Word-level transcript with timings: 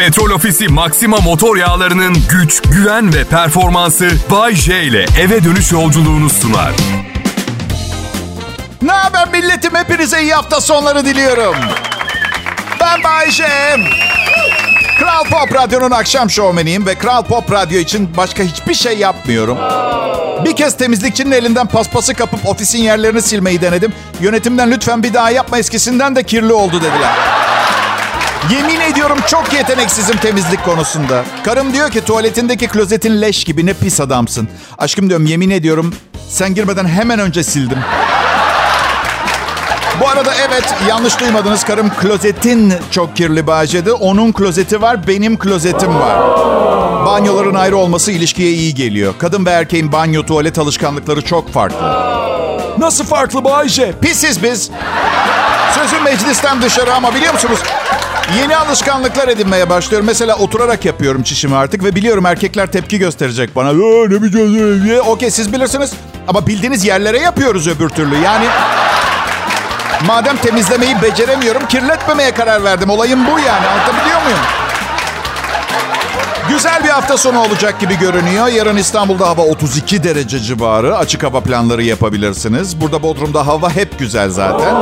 Petrol 0.00 0.30
Ofisi 0.30 0.68
Maxima 0.68 1.16
motor 1.16 1.56
yağlarının 1.56 2.16
güç, 2.30 2.62
güven 2.62 3.14
ve 3.14 3.24
performansı 3.24 4.10
Bay 4.30 4.54
J 4.54 4.82
ile 4.82 5.06
eve 5.20 5.44
dönüş 5.44 5.72
yolculuğunu 5.72 6.30
sunar. 6.30 6.72
Ne 8.82 8.92
haber 8.92 9.28
milletim? 9.28 9.74
Hepinize 9.74 10.22
iyi 10.22 10.34
hafta 10.34 10.60
sonları 10.60 11.04
diliyorum. 11.04 11.56
Ben 12.80 13.04
Bayşe. 13.04 13.76
Kral 14.98 15.24
Pop 15.24 15.54
Radyo'nun 15.54 15.90
akşam 15.90 16.30
şovmeniyim 16.30 16.86
ve 16.86 16.94
Kral 16.94 17.22
Pop 17.22 17.52
Radyo 17.52 17.78
için 17.78 18.16
başka 18.16 18.42
hiçbir 18.42 18.74
şey 18.74 18.98
yapmıyorum. 18.98 19.58
Bir 20.44 20.56
kez 20.56 20.76
temizlikçinin 20.76 21.32
elinden 21.32 21.66
paspası 21.66 22.14
kapıp 22.14 22.46
ofisin 22.46 22.78
yerlerini 22.78 23.22
silmeyi 23.22 23.60
denedim. 23.60 23.92
Yönetimden 24.20 24.70
lütfen 24.70 25.02
bir 25.02 25.14
daha 25.14 25.30
yapma 25.30 25.58
eskisinden 25.58 26.16
de 26.16 26.22
kirli 26.22 26.52
oldu 26.52 26.76
dediler. 26.76 27.49
Yemin 28.48 28.80
ediyorum 28.80 29.18
çok 29.26 29.52
yeteneksizim 29.52 30.16
temizlik 30.16 30.64
konusunda. 30.64 31.24
Karım 31.44 31.72
diyor 31.72 31.90
ki 31.90 32.04
tuvaletindeki 32.04 32.68
klozetin 32.68 33.22
leş 33.22 33.44
gibi 33.44 33.66
ne 33.66 33.72
pis 33.74 34.00
adamsın. 34.00 34.48
Aşkım 34.78 35.08
diyorum 35.08 35.26
yemin 35.26 35.50
ediyorum 35.50 35.94
sen 36.28 36.54
girmeden 36.54 36.88
hemen 36.88 37.18
önce 37.18 37.42
sildim. 37.42 37.78
Bu 40.00 40.08
arada 40.08 40.34
evet 40.48 40.74
yanlış 40.88 41.20
duymadınız. 41.20 41.64
Karım 41.64 41.90
klozetin 41.90 42.74
çok 42.90 43.16
kirli 43.16 43.46
Bahçe'de. 43.46 43.92
Onun 43.92 44.32
klozeti 44.32 44.82
var, 44.82 45.06
benim 45.06 45.38
klozetim 45.38 45.94
var. 46.00 46.18
Banyoların 47.06 47.54
ayrı 47.54 47.76
olması 47.76 48.12
ilişkiye 48.12 48.52
iyi 48.52 48.74
geliyor. 48.74 49.14
Kadın 49.18 49.46
ve 49.46 49.50
erkeğin 49.50 49.92
banyo 49.92 50.22
tuvalet 50.26 50.58
alışkanlıkları 50.58 51.22
çok 51.24 51.52
farklı. 51.52 52.10
Nasıl 52.78 53.04
farklı 53.04 53.44
Bayce? 53.44 53.92
Pisiz 54.02 54.42
biz. 54.42 54.70
Sözüm 55.74 56.02
meclisten 56.04 56.62
dışarı 56.62 56.94
ama 56.94 57.14
biliyor 57.14 57.32
musunuz? 57.32 57.58
Yeni 58.38 58.56
alışkanlıklar 58.56 59.28
edinmeye 59.28 59.70
başlıyorum. 59.70 60.06
Mesela 60.06 60.36
oturarak 60.36 60.84
yapıyorum 60.84 61.22
çişimi 61.22 61.56
artık 61.56 61.84
ve 61.84 61.94
biliyorum 61.94 62.26
erkekler 62.26 62.72
tepki 62.72 62.98
gösterecek 62.98 63.56
bana. 63.56 63.72
Ne 63.72 64.22
biçim? 64.22 65.00
Okey 65.06 65.30
siz 65.30 65.52
bilirsiniz. 65.52 65.92
Ama 66.28 66.46
bildiğiniz 66.46 66.84
yerlere 66.84 67.18
yapıyoruz 67.18 67.68
öbür 67.68 67.88
türlü. 67.88 68.16
Yani 68.16 68.46
Madem 70.06 70.36
temizlemeyi 70.36 71.02
beceremiyorum, 71.02 71.68
kirletmemeye 71.68 72.34
karar 72.34 72.64
verdim. 72.64 72.90
Olayım 72.90 73.26
bu 73.26 73.38
yani. 73.38 73.66
Anlatabiliyor 73.66 74.22
muyum? 74.22 74.38
Güzel 76.50 76.84
bir 76.84 76.88
hafta 76.88 77.16
sonu 77.16 77.40
olacak 77.40 77.80
gibi 77.80 77.98
görünüyor. 77.98 78.46
Yarın 78.46 78.76
İstanbul'da 78.76 79.28
hava 79.28 79.42
32 79.42 80.04
derece 80.04 80.40
civarı. 80.40 80.96
Açık 80.96 81.22
hava 81.22 81.40
planları 81.40 81.82
yapabilirsiniz. 81.82 82.80
Burada 82.80 83.02
Bodrum'da 83.02 83.46
hava 83.46 83.70
hep 83.70 83.98
güzel 83.98 84.30
zaten. 84.30 84.74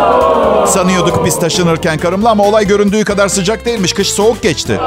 Sanıyorduk 0.67 1.25
biz 1.25 1.41
taşınırken 1.41 1.99
karımla 1.99 2.31
ama 2.31 2.45
olay 2.45 2.67
göründüğü 2.67 3.05
kadar 3.05 3.29
sıcak 3.29 3.65
değilmiş. 3.65 3.93
Kış 3.93 4.09
soğuk 4.09 4.43
geçti. 4.43 4.81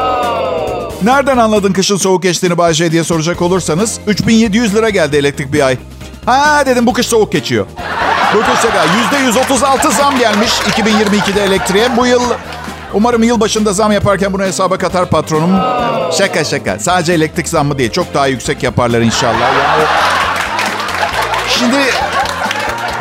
Nereden 1.04 1.38
anladın 1.38 1.74
kışın 1.74 1.98
soğuk 1.98 2.24
geçtiğini 2.24 2.58
Bayce 2.58 2.92
diye 2.92 3.04
soracak 3.04 3.42
olursanız 3.42 4.00
3700 4.08 4.76
lira 4.76 4.90
geldi 4.90 5.18
elektrik 5.18 5.54
bir 5.54 5.66
ay. 5.66 5.78
Ha 6.26 6.64
dedim 6.66 6.88
bu 6.88 6.94
kış 6.94 7.08
soğuk 7.08 7.32
geçiyor. 7.32 7.66
Bu 8.36 8.40
kış 8.40 8.62
şaka. 8.62 8.86
%136 9.86 9.92
zam 9.92 10.20
gelmiş 10.20 10.52
2022'de 10.52 11.44
elektriğe. 11.44 11.98
Bu 11.98 12.06
yıl 12.06 12.22
umarım 12.94 13.24
yıl 13.24 13.40
başında 13.40 13.74
zam 13.74 13.92
yaparken 13.92 14.34
bunu 14.34 14.44
hesaba 14.44 14.78
katar 14.78 15.10
patronum. 15.10 15.52
Şaka 16.18 16.44
şaka. 16.44 16.80
Sadece 16.80 17.14
elektrik 17.14 17.48
zammı 17.48 17.78
değil. 17.78 17.92
Çok 17.92 18.14
daha 18.14 18.28
yüksek 18.28 18.64
yaparlar 18.64 19.02
inşallah. 19.02 19.40
Yani... 19.42 19.84
Şimdi 21.50 21.78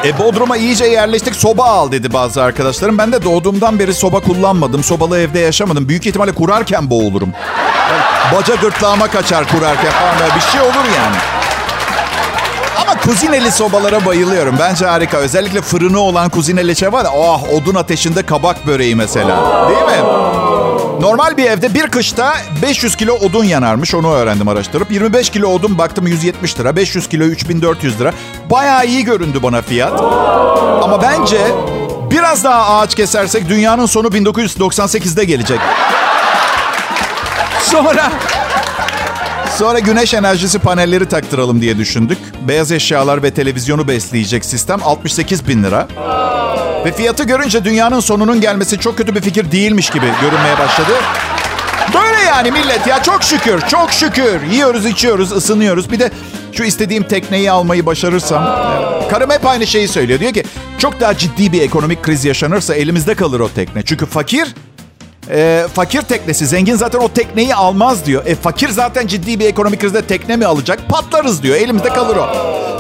e, 0.04 0.18
Bodrum'a 0.18 0.56
iyice 0.56 0.84
yerleştik. 0.84 1.36
Soba 1.36 1.64
al 1.64 1.92
dedi 1.92 2.12
bazı 2.12 2.42
arkadaşlarım. 2.42 2.98
Ben 2.98 3.12
de 3.12 3.24
doğduğumdan 3.24 3.78
beri 3.78 3.94
soba 3.94 4.20
kullanmadım. 4.20 4.84
Sobalı 4.84 5.18
evde 5.18 5.38
yaşamadım. 5.38 5.88
Büyük 5.88 6.06
ihtimalle 6.06 6.32
kurarken 6.32 6.90
boğulurum. 6.90 7.32
Yani 7.90 8.02
baca 8.36 8.54
gırtlağıma 8.54 9.10
kaçar 9.10 9.48
kurarken 9.48 9.92
falan. 9.92 10.36
Bir 10.36 10.40
şey 10.40 10.60
olur 10.60 10.84
yani. 10.96 11.39
Ama 12.82 13.00
kuzineli 13.00 13.50
sobalara 13.52 14.06
bayılıyorum. 14.06 14.56
Bence 14.58 14.86
harika. 14.86 15.16
Özellikle 15.16 15.62
fırını 15.62 16.00
olan 16.00 16.28
kuzineli 16.28 16.76
şey 16.76 16.92
var. 16.92 17.06
Oh 17.16 17.42
odun 17.54 17.74
ateşinde 17.74 18.22
kabak 18.22 18.66
böreği 18.66 18.96
mesela. 18.96 19.36
Değil 19.68 19.98
mi? 19.98 20.04
Normal 21.00 21.36
bir 21.36 21.44
evde 21.44 21.74
bir 21.74 21.86
kışta 21.86 22.34
500 22.62 22.96
kilo 22.96 23.14
odun 23.14 23.44
yanarmış. 23.44 23.94
Onu 23.94 24.12
öğrendim 24.12 24.48
araştırıp. 24.48 24.90
25 24.90 25.30
kilo 25.30 25.48
odun 25.48 25.78
baktım 25.78 26.06
170 26.06 26.60
lira. 26.60 26.76
500 26.76 27.08
kilo 27.08 27.24
3400 27.24 28.00
lira. 28.00 28.12
Bayağı 28.50 28.86
iyi 28.86 29.04
göründü 29.04 29.38
bana 29.42 29.62
fiyat. 29.62 30.00
Ama 30.82 31.02
bence 31.02 31.38
biraz 32.10 32.44
daha 32.44 32.76
ağaç 32.78 32.94
kesersek 32.94 33.48
dünyanın 33.48 33.86
sonu 33.86 34.06
1998'de 34.08 35.24
gelecek. 35.24 35.60
Sonra 37.62 38.12
Sonra 39.60 39.78
güneş 39.78 40.14
enerjisi 40.14 40.58
panelleri 40.58 41.06
taktıralım 41.06 41.60
diye 41.60 41.78
düşündük. 41.78 42.18
Beyaz 42.48 42.72
eşyalar 42.72 43.22
ve 43.22 43.30
televizyonu 43.30 43.88
besleyecek 43.88 44.44
sistem 44.44 44.80
68 44.84 45.48
bin 45.48 45.64
lira. 45.64 45.88
Ve 46.84 46.92
fiyatı 46.92 47.24
görünce 47.24 47.64
dünyanın 47.64 48.00
sonunun 48.00 48.40
gelmesi 48.40 48.78
çok 48.78 48.98
kötü 48.98 49.14
bir 49.14 49.20
fikir 49.20 49.52
değilmiş 49.52 49.90
gibi 49.90 50.06
görünmeye 50.20 50.58
başladı. 50.58 50.90
Böyle 51.94 52.22
yani 52.26 52.50
millet 52.50 52.86
ya 52.86 53.02
çok 53.02 53.22
şükür, 53.22 53.60
çok 53.60 53.92
şükür. 53.92 54.42
Yiyoruz, 54.52 54.86
içiyoruz, 54.86 55.32
ısınıyoruz. 55.32 55.90
Bir 55.90 55.98
de 55.98 56.10
şu 56.52 56.64
istediğim 56.64 57.02
tekneyi 57.02 57.50
almayı 57.50 57.86
başarırsam. 57.86 58.44
Karım 59.10 59.30
hep 59.30 59.46
aynı 59.46 59.66
şeyi 59.66 59.88
söylüyor. 59.88 60.20
Diyor 60.20 60.32
ki 60.32 60.44
çok 60.78 61.00
daha 61.00 61.16
ciddi 61.16 61.52
bir 61.52 61.62
ekonomik 61.62 62.02
kriz 62.02 62.24
yaşanırsa 62.24 62.74
elimizde 62.74 63.14
kalır 63.14 63.40
o 63.40 63.48
tekne. 63.48 63.82
Çünkü 63.82 64.06
fakir 64.06 64.54
e, 65.30 65.66
fakir 65.74 66.02
teknesi. 66.02 66.46
Zengin 66.46 66.76
zaten 66.76 66.98
o 66.98 67.08
tekneyi 67.08 67.54
almaz 67.54 68.06
diyor. 68.06 68.22
E 68.26 68.34
fakir 68.34 68.68
zaten 68.68 69.06
ciddi 69.06 69.40
bir 69.40 69.46
ekonomik 69.46 69.80
krizde 69.80 70.02
tekne 70.02 70.36
mi 70.36 70.46
alacak? 70.46 70.88
Patlarız 70.88 71.42
diyor. 71.42 71.56
Elimizde 71.56 71.88
kalır 71.88 72.16
o. 72.16 72.28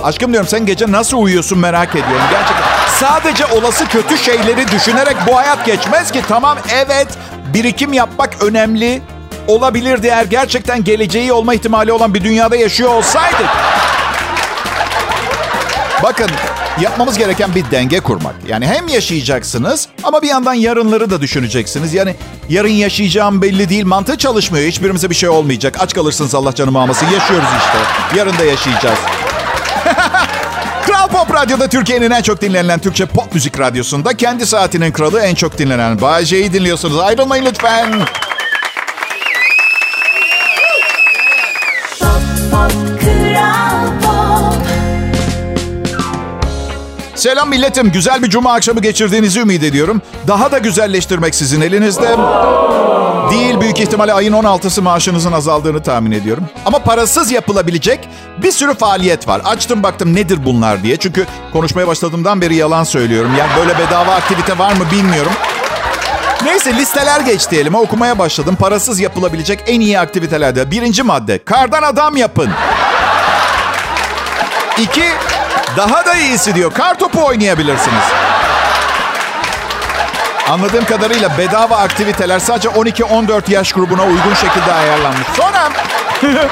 Aşkım 0.04 0.32
diyorum 0.32 0.48
sen 0.48 0.66
gece 0.66 0.92
nasıl 0.92 1.18
uyuyorsun 1.18 1.58
merak 1.58 1.90
ediyorum. 1.90 2.26
Gerçekten. 2.30 2.64
Sadece 3.00 3.46
olası 3.46 3.88
kötü 3.88 4.18
şeyleri 4.18 4.68
düşünerek 4.68 5.16
bu 5.26 5.36
hayat 5.36 5.66
geçmez 5.66 6.12
ki. 6.12 6.22
Tamam 6.28 6.58
evet 6.74 7.08
birikim 7.54 7.92
yapmak 7.92 8.42
önemli. 8.42 9.02
Olabilirdi 9.48 10.06
eğer 10.06 10.24
gerçekten 10.24 10.84
geleceği 10.84 11.32
olma 11.32 11.54
ihtimali 11.54 11.92
olan 11.92 12.14
bir 12.14 12.24
dünyada 12.24 12.56
yaşıyor 12.56 12.90
olsaydık. 12.90 13.46
Bakın 16.02 16.30
yapmamız 16.80 17.18
gereken 17.18 17.54
bir 17.54 17.70
denge 17.70 18.00
kurmak. 18.00 18.34
Yani 18.48 18.66
hem 18.66 18.88
yaşayacaksınız 18.88 19.88
ama 20.04 20.22
bir 20.22 20.28
yandan 20.28 20.54
yarınları 20.54 21.10
da 21.10 21.20
düşüneceksiniz. 21.20 21.94
Yani 21.94 22.14
yarın 22.48 22.68
yaşayacağım 22.68 23.42
belli 23.42 23.68
değil. 23.68 23.84
Mantığı 23.84 24.18
çalışmıyor. 24.18 24.66
Hiçbirimize 24.68 25.10
bir 25.10 25.14
şey 25.14 25.28
olmayacak. 25.28 25.76
Aç 25.78 25.94
kalırsınız 25.94 26.34
Allah 26.34 26.54
canımı 26.54 26.80
almasın. 26.80 27.06
Yaşıyoruz 27.06 27.48
işte. 27.58 27.78
Yarın 28.18 28.38
da 28.38 28.44
yaşayacağız. 28.44 28.98
Kral 30.86 31.08
Pop 31.08 31.34
Radyo'da 31.34 31.68
Türkiye'nin 31.68 32.10
en 32.10 32.22
çok 32.22 32.40
dinlenilen 32.40 32.78
Türkçe 32.78 33.06
pop 33.06 33.34
müzik 33.34 33.60
radyosunda 33.60 34.16
kendi 34.16 34.46
saatinin 34.46 34.92
kralı 34.92 35.20
en 35.20 35.34
çok 35.34 35.58
dinlenen 35.58 36.00
Bay 36.00 36.24
J'yi 36.24 36.52
dinliyorsunuz. 36.52 36.98
Ayrılmayın 36.98 37.44
lütfen. 37.46 37.92
Selam 47.20 47.48
milletim. 47.48 47.92
Güzel 47.92 48.22
bir 48.22 48.30
cuma 48.30 48.52
akşamı 48.52 48.80
geçirdiğinizi 48.80 49.40
ümit 49.40 49.62
ediyorum. 49.62 50.02
Daha 50.28 50.52
da 50.52 50.58
güzelleştirmek 50.58 51.34
sizin 51.34 51.60
elinizde. 51.60 52.16
Değil 53.30 53.60
büyük 53.60 53.80
ihtimalle 53.80 54.12
ayın 54.12 54.32
16'sı 54.32 54.82
maaşınızın 54.82 55.32
azaldığını 55.32 55.82
tahmin 55.82 56.12
ediyorum. 56.12 56.44
Ama 56.66 56.78
parasız 56.78 57.30
yapılabilecek 57.32 58.08
bir 58.42 58.52
sürü 58.52 58.74
faaliyet 58.74 59.28
var. 59.28 59.42
Açtım 59.44 59.82
baktım 59.82 60.14
nedir 60.14 60.44
bunlar 60.44 60.82
diye. 60.82 60.96
Çünkü 60.96 61.26
konuşmaya 61.52 61.86
başladığımdan 61.86 62.40
beri 62.40 62.54
yalan 62.54 62.84
söylüyorum. 62.84 63.30
Yani 63.38 63.50
böyle 63.58 63.78
bedava 63.78 64.14
aktivite 64.14 64.58
var 64.58 64.72
mı 64.72 64.84
bilmiyorum. 64.92 65.32
Neyse 66.44 66.74
listeler 66.74 67.20
geç 67.20 67.50
diyelim. 67.50 67.74
Okumaya 67.74 68.18
başladım. 68.18 68.56
Parasız 68.60 69.00
yapılabilecek 69.00 69.64
en 69.66 69.80
iyi 69.80 70.00
aktivitelerde. 70.00 70.70
Birinci 70.70 71.02
madde. 71.02 71.44
Kardan 71.44 71.82
adam 71.82 72.16
yapın. 72.16 72.50
İki, 74.78 75.04
daha 75.76 76.06
da 76.06 76.14
iyisi 76.14 76.54
diyor. 76.54 76.72
Kar 76.72 76.98
topu 76.98 77.24
oynayabilirsiniz. 77.24 78.04
Anladığım 80.50 80.84
kadarıyla 80.84 81.38
bedava 81.38 81.76
aktiviteler 81.76 82.38
sadece 82.38 82.68
12-14 82.68 83.52
yaş 83.52 83.72
grubuna 83.72 84.02
uygun 84.02 84.34
şekilde 84.34 84.72
ayarlanmış. 84.72 85.26
Sonra... 85.36 85.68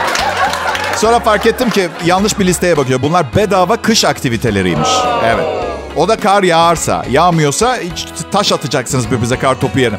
Sonra 0.97 1.19
fark 1.21 1.47
ettim 1.47 1.71
ki 1.71 1.89
yanlış 2.05 2.39
bir 2.39 2.47
listeye 2.47 2.77
bakıyor. 2.77 3.03
Bunlar 3.03 3.27
bedava 3.37 3.77
kış 3.77 4.05
aktiviteleriymiş. 4.05 4.89
Evet. 5.25 5.47
O 5.97 6.09
da 6.09 6.17
kar 6.17 6.43
yağarsa, 6.43 7.05
yağmıyorsa 7.11 7.77
taş 8.33 8.53
atacaksınız 8.53 9.07
birbirinize 9.07 9.39
kar 9.39 9.61
topu 9.61 9.79
yerine. 9.79 9.99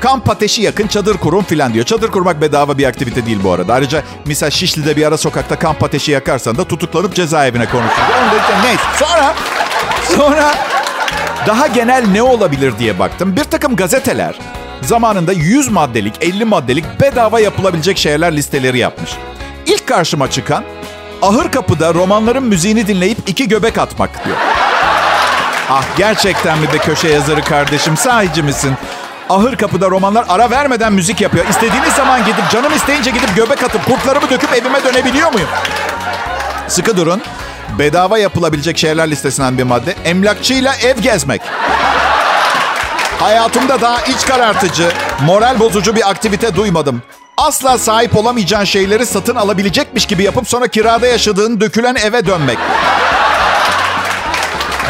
Kamp 0.00 0.30
ateşi 0.30 0.62
yakın, 0.62 0.86
çadır 0.86 1.16
kurun 1.16 1.42
filan 1.42 1.74
diyor. 1.74 1.84
Çadır 1.84 2.10
kurmak 2.10 2.40
bedava 2.40 2.78
bir 2.78 2.84
aktivite 2.84 3.26
değil 3.26 3.38
bu 3.44 3.52
arada. 3.52 3.74
Ayrıca 3.74 4.02
misal 4.24 4.50
Şişli'de 4.50 4.96
bir 4.96 5.06
ara 5.06 5.16
sokakta 5.18 5.58
kamp 5.58 5.82
ateşi 5.82 6.12
yakarsan 6.12 6.58
da 6.58 6.64
tutuklanıp 6.64 7.14
cezaevine 7.14 7.66
konuşursun. 7.66 8.02
Onu 8.22 8.32
da 8.32 8.62
neyse. 8.64 8.82
Sonra, 8.98 9.34
sonra 10.16 10.54
daha 11.46 11.66
genel 11.66 12.04
ne 12.12 12.22
olabilir 12.22 12.78
diye 12.78 12.98
baktım. 12.98 13.36
Bir 13.36 13.44
takım 13.44 13.76
gazeteler 13.76 14.38
zamanında 14.82 15.32
100 15.32 15.68
maddelik, 15.70 16.14
50 16.20 16.44
maddelik 16.44 17.00
bedava 17.00 17.40
yapılabilecek 17.40 17.98
şeyler 17.98 18.36
listeleri 18.36 18.78
yapmış. 18.78 19.10
İlk 19.66 19.86
karşıma 19.86 20.30
çıkan 20.30 20.64
ahır 21.22 21.50
kapıda 21.52 21.94
romanların 21.94 22.42
müziğini 22.42 22.86
dinleyip 22.86 23.18
iki 23.26 23.48
göbek 23.48 23.78
atmak 23.78 24.24
diyor. 24.24 24.36
Ah 25.70 25.84
gerçekten 25.96 26.58
mi 26.58 26.66
be 26.72 26.78
köşe 26.78 27.08
yazarı 27.08 27.42
kardeşim 27.42 27.96
sahici 27.96 28.42
misin? 28.42 28.74
Ahır 29.28 29.56
kapıda 29.56 29.90
romanlar 29.90 30.24
ara 30.28 30.50
vermeden 30.50 30.92
müzik 30.92 31.20
yapıyor. 31.20 31.46
İstediğiniz 31.48 31.92
zaman 31.92 32.20
gidip 32.20 32.50
canım 32.50 32.72
isteyince 32.76 33.10
gidip 33.10 33.36
göbek 33.36 33.62
atıp 33.62 33.86
kurtlarımı 33.86 34.30
döküp 34.30 34.52
evime 34.52 34.84
dönebiliyor 34.84 35.32
muyum? 35.32 35.48
Sıkı 36.68 36.96
durun. 36.96 37.22
Bedava 37.78 38.18
yapılabilecek 38.18 38.78
şeyler 38.78 39.10
listesinden 39.10 39.58
bir 39.58 39.62
madde. 39.62 39.94
Emlakçıyla 40.04 40.74
ev 40.74 40.98
gezmek. 40.98 41.42
Hayatımda 43.20 43.80
daha 43.80 44.00
iç 44.00 44.26
karartıcı, 44.26 44.88
moral 45.24 45.58
bozucu 45.60 45.96
bir 45.96 46.10
aktivite 46.10 46.56
duymadım. 46.56 47.02
Asla 47.36 47.78
sahip 47.78 48.16
olamayacağın 48.16 48.64
şeyleri 48.64 49.06
satın 49.06 49.36
alabilecekmiş 49.36 50.06
gibi 50.06 50.22
yapıp 50.22 50.48
sonra 50.48 50.68
kirada 50.68 51.06
yaşadığın 51.06 51.60
dökülen 51.60 51.94
eve 51.94 52.26
dönmek. 52.26 52.58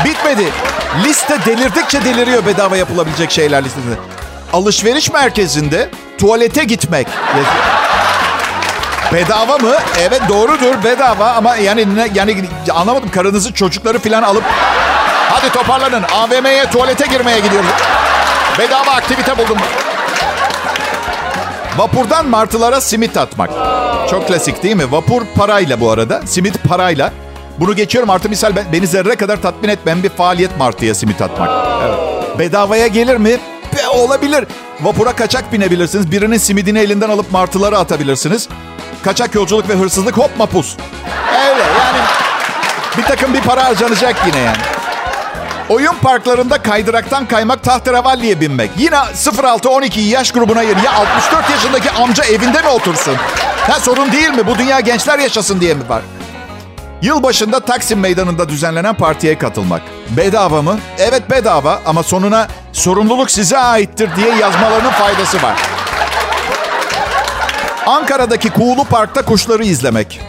Bitmedi. 0.04 0.52
Liste 1.04 1.38
delirdikçe 1.46 2.04
deliriyor 2.04 2.46
bedava 2.46 2.76
yapılabilecek 2.76 3.30
şeyler 3.30 3.64
listesinde. 3.64 3.94
Alışveriş 4.52 5.12
merkezinde 5.12 5.88
tuvalete 6.18 6.64
gitmek. 6.64 7.06
Bedava 9.12 9.58
mı? 9.58 9.74
Evet 10.00 10.22
doğrudur 10.28 10.84
bedava 10.84 11.30
ama 11.30 11.56
yani 11.56 11.86
yani 12.14 12.44
anlamadım 12.72 13.10
karınızı 13.10 13.54
çocukları 13.54 13.98
falan 13.98 14.22
alıp 14.22 14.44
hadi 15.30 15.52
toparlanın 15.52 16.02
AVM'ye 16.02 16.70
tuvalete 16.70 17.06
girmeye 17.06 17.40
gidiyoruz. 17.40 17.70
Bedava 18.58 18.90
aktivite 18.90 19.38
buldum. 19.38 19.58
Vapurdan 21.76 22.26
martılara 22.28 22.80
simit 22.80 23.16
atmak. 23.16 23.50
Çok 24.10 24.28
klasik 24.28 24.62
değil 24.62 24.76
mi? 24.76 24.92
Vapur 24.92 25.22
parayla 25.36 25.80
bu 25.80 25.90
arada. 25.90 26.22
Simit 26.26 26.64
parayla. 26.68 27.12
Bunu 27.58 27.76
geçiyorum 27.76 28.10
artı 28.10 28.28
misal 28.28 28.52
beni 28.72 28.86
zerre 28.86 29.16
kadar 29.16 29.42
tatmin 29.42 29.68
etmeyen 29.68 30.02
bir 30.02 30.08
faaliyet 30.08 30.58
martıya 30.58 30.94
simit 30.94 31.22
atmak. 31.22 31.50
Evet. 31.86 31.98
Bedavaya 32.38 32.86
gelir 32.86 33.16
mi? 33.16 33.36
Olabilir. 33.88 34.44
Vapura 34.80 35.12
kaçak 35.12 35.52
binebilirsiniz. 35.52 36.10
Birinin 36.10 36.38
simidini 36.38 36.78
elinden 36.78 37.08
alıp 37.08 37.32
martılara 37.32 37.78
atabilirsiniz. 37.78 38.48
Kaçak 39.02 39.34
yolculuk 39.34 39.68
ve 39.68 39.74
hırsızlık 39.74 40.16
hop 40.18 40.38
mapus. 40.38 40.76
Öyle 41.32 41.62
yani 41.62 41.98
bir 42.98 43.02
takım 43.02 43.34
bir 43.34 43.40
para 43.40 43.64
harcanacak 43.64 44.16
yine 44.26 44.38
yani. 44.38 44.56
Oyun 45.68 45.94
parklarında 46.02 46.62
kaydıraktan 46.62 47.26
kaymak 47.28 47.64
tahterevalliye 47.64 48.40
binmek. 48.40 48.70
Yine 48.78 48.96
0-6-12 48.96 50.00
yaş 50.00 50.32
grubuna 50.32 50.62
yer. 50.62 50.76
Ya 50.76 50.92
64 50.92 51.50
yaşındaki 51.50 51.90
amca 51.90 52.24
evinde 52.24 52.62
mi 52.62 52.68
otursun? 52.68 53.14
Ha 53.66 53.80
sorun 53.80 54.12
değil 54.12 54.30
mi? 54.30 54.46
Bu 54.46 54.58
dünya 54.58 54.80
gençler 54.80 55.18
yaşasın 55.18 55.60
diye 55.60 55.74
mi 55.74 55.88
var? 55.88 56.02
Yılbaşında 57.02 57.60
Taksim 57.60 58.00
Meydanı'nda 58.00 58.48
düzenlenen 58.48 58.94
partiye 58.94 59.38
katılmak. 59.38 59.82
Bedava 60.10 60.62
mı? 60.62 60.78
Evet 60.98 61.30
bedava 61.30 61.80
ama 61.86 62.02
sonuna 62.02 62.48
sorumluluk 62.72 63.30
size 63.30 63.58
aittir 63.58 64.16
diye 64.16 64.34
yazmalarının 64.34 64.90
faydası 64.90 65.42
var. 65.42 65.56
Ankara'daki 67.86 68.50
Kuğulu 68.50 68.84
Park'ta 68.84 69.22
kuşları 69.22 69.64
izlemek. 69.64 70.20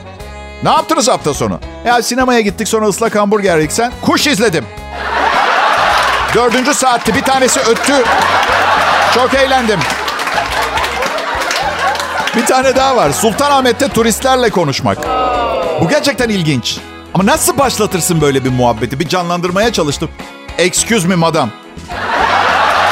Ne 0.64 0.70
yaptınız 0.70 1.08
hafta 1.08 1.34
sonu? 1.34 1.60
Ya 1.86 2.02
sinemaya 2.02 2.42
gittik 2.42 2.68
sonra 2.68 2.86
ıslak 2.86 3.16
hamburger 3.16 3.58
yedik 3.58 3.72
sen. 3.72 3.92
Kuş 4.02 4.28
izledim. 4.28 4.66
Dördüncü 6.36 6.74
saatti 6.74 7.16
bir 7.16 7.22
tanesi 7.22 7.60
öttü. 7.60 7.94
Çok 9.16 9.34
eğlendim. 9.34 9.80
Bir 12.36 12.46
tane 12.46 12.76
daha 12.76 12.96
var. 12.96 13.12
Sultanahmet'te 13.12 13.88
turistlerle 13.88 14.50
konuşmak. 14.50 14.98
Bu 15.82 15.90
gerçekten 15.90 16.30
ilginç. 16.30 16.78
Ama 17.14 17.26
nasıl 17.26 17.58
başlatırsın 17.58 18.22
böyle 18.22 18.46
bir 18.46 18.50
muhabbeti? 18.50 19.00
Bir 19.00 19.08
canlandırmaya 19.08 19.74
çalıştım. 19.74 20.10
Excuse 20.58 21.08
me 21.08 21.16
madam. 21.16 21.50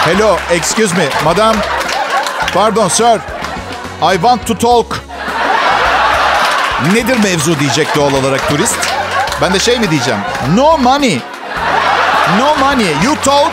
Hello, 0.05 0.37
excuse 0.51 0.95
me 0.95 1.09
madam. 1.23 1.55
Pardon 2.53 2.87
sir. 2.87 3.19
I 4.01 4.13
want 4.13 4.47
to 4.47 4.57
talk. 4.57 4.99
Nedir 6.93 7.17
mevzu 7.23 7.59
diyecek 7.59 7.95
doğal 7.95 8.13
olarak 8.13 8.49
turist. 8.49 8.77
Ben 9.41 9.53
de 9.53 9.59
şey 9.59 9.79
mi 9.79 9.91
diyeceğim? 9.91 10.19
No 10.55 10.77
money. 10.77 11.19
No 12.39 12.55
money. 12.57 12.95
You 13.03 13.15
talk 13.23 13.51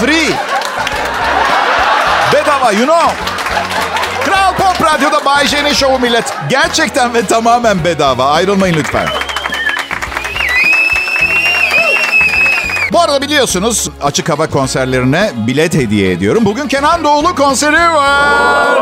free. 0.00 0.30
Bedava 2.32 2.72
you 2.72 2.84
know. 2.86 3.29
Radyo'da 4.82 5.24
Bay 5.24 5.46
J'nin 5.46 5.72
şovu 5.72 5.98
millet. 5.98 6.34
Gerçekten 6.50 7.14
ve 7.14 7.26
tamamen 7.26 7.84
bedava. 7.84 8.24
Ayrılmayın 8.24 8.74
lütfen. 8.74 9.08
Bu 12.92 13.00
arada 13.00 13.22
biliyorsunuz 13.22 13.90
açık 14.02 14.28
hava 14.28 14.46
konserlerine 14.46 15.30
bilet 15.46 15.74
hediye 15.74 16.12
ediyorum. 16.12 16.44
Bugün 16.44 16.68
Kenan 16.68 17.04
Doğulu 17.04 17.34
konseri 17.34 17.94
var. 17.94 18.78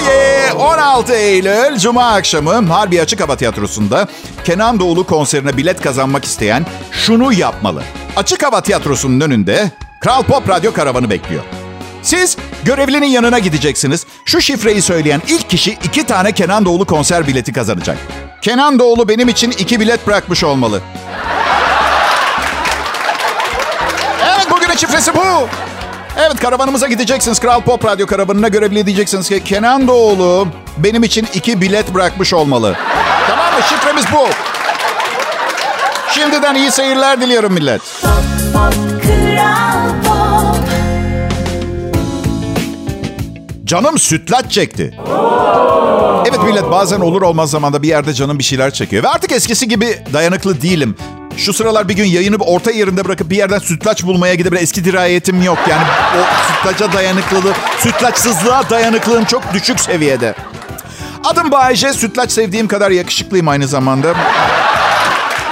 Yeah! 0.00 0.56
16 0.60 1.14
Eylül 1.14 1.78
Cuma 1.78 2.12
akşamı 2.12 2.72
Harbi 2.72 3.02
Açık 3.02 3.20
Hava 3.20 3.36
Tiyatrosu'nda 3.36 4.06
Kenan 4.44 4.80
Doğulu 4.80 5.06
konserine 5.06 5.56
bilet 5.56 5.82
kazanmak 5.82 6.24
isteyen 6.24 6.66
şunu 6.92 7.32
yapmalı. 7.32 7.82
Açık 8.16 8.42
Hava 8.42 8.60
Tiyatrosu'nun 8.60 9.20
önünde 9.20 9.70
Kral 10.00 10.22
Pop 10.22 10.48
Radyo 10.48 10.72
karavanı 10.72 11.10
bekliyor. 11.10 11.42
Siz 12.02 12.36
görevlinin 12.64 13.06
yanına 13.06 13.38
gideceksiniz. 13.38 14.06
Şu 14.24 14.40
şifreyi 14.40 14.82
söyleyen 14.82 15.22
ilk 15.28 15.50
kişi 15.50 15.70
iki 15.72 16.04
tane 16.04 16.32
Kenan 16.32 16.64
Doğulu 16.64 16.84
konser 16.84 17.26
bileti 17.26 17.52
kazanacak. 17.52 17.98
Kenan 18.42 18.78
Doğulu 18.78 19.08
benim 19.08 19.28
için 19.28 19.50
iki 19.50 19.80
bilet 19.80 20.06
bırakmış 20.06 20.44
olmalı. 20.44 20.80
Evet 24.24 24.50
bugünün 24.50 24.76
şifresi 24.76 25.14
bu. 25.14 25.48
Evet 26.18 26.40
karavanımıza 26.40 26.86
gideceksiniz. 26.86 27.38
Kral 27.38 27.60
Pop 27.60 27.84
Radyo 27.84 28.06
karavanına 28.06 28.48
görevli 28.48 28.86
diyeceksiniz 28.86 29.28
ki 29.28 29.44
Kenan 29.44 29.88
Doğulu 29.88 30.48
benim 30.76 31.02
için 31.02 31.28
iki 31.34 31.60
bilet 31.60 31.94
bırakmış 31.94 32.34
olmalı. 32.34 32.76
Tamam 33.28 33.46
mı? 33.54 33.60
Şifremiz 33.68 34.04
bu. 34.12 34.28
Şimdiden 36.14 36.54
iyi 36.54 36.70
seyirler 36.70 37.20
diliyorum 37.20 37.52
millet. 37.52 37.80
Pop, 38.02 38.29
Canım 43.70 43.98
sütlaç 43.98 44.52
çekti. 44.52 44.94
Evet 46.28 46.42
millet 46.44 46.70
bazen 46.70 47.00
olur 47.00 47.22
olmaz 47.22 47.50
zamanda 47.50 47.82
bir 47.82 47.88
yerde 47.88 48.14
canım 48.14 48.38
bir 48.38 48.44
şeyler 48.44 48.70
çekiyor. 48.70 49.02
Ve 49.02 49.08
artık 49.08 49.32
eskisi 49.32 49.68
gibi 49.68 49.98
dayanıklı 50.12 50.62
değilim. 50.62 50.96
Şu 51.36 51.52
sıralar 51.52 51.88
bir 51.88 51.94
gün 51.94 52.04
yayını 52.04 52.36
orta 52.36 52.70
yerinde 52.70 53.04
bırakıp 53.04 53.30
bir 53.30 53.36
yerden 53.36 53.58
sütlaç 53.58 54.04
bulmaya 54.04 54.34
gidebilir. 54.34 54.62
Eski 54.62 54.84
dirayetim 54.84 55.42
yok. 55.42 55.58
Yani 55.68 55.82
o 56.18 56.52
sütlaca 56.52 56.92
dayanıklılığı, 56.92 57.52
sütlaçsızlığa 57.78 58.70
dayanıklılığım 58.70 59.24
çok 59.24 59.54
düşük 59.54 59.80
seviyede. 59.80 60.34
Adım 61.24 61.50
Bayece. 61.50 61.92
Sütlaç 61.92 62.32
sevdiğim 62.32 62.68
kadar 62.68 62.90
yakışıklıyım 62.90 63.48
aynı 63.48 63.68
zamanda. 63.68 64.14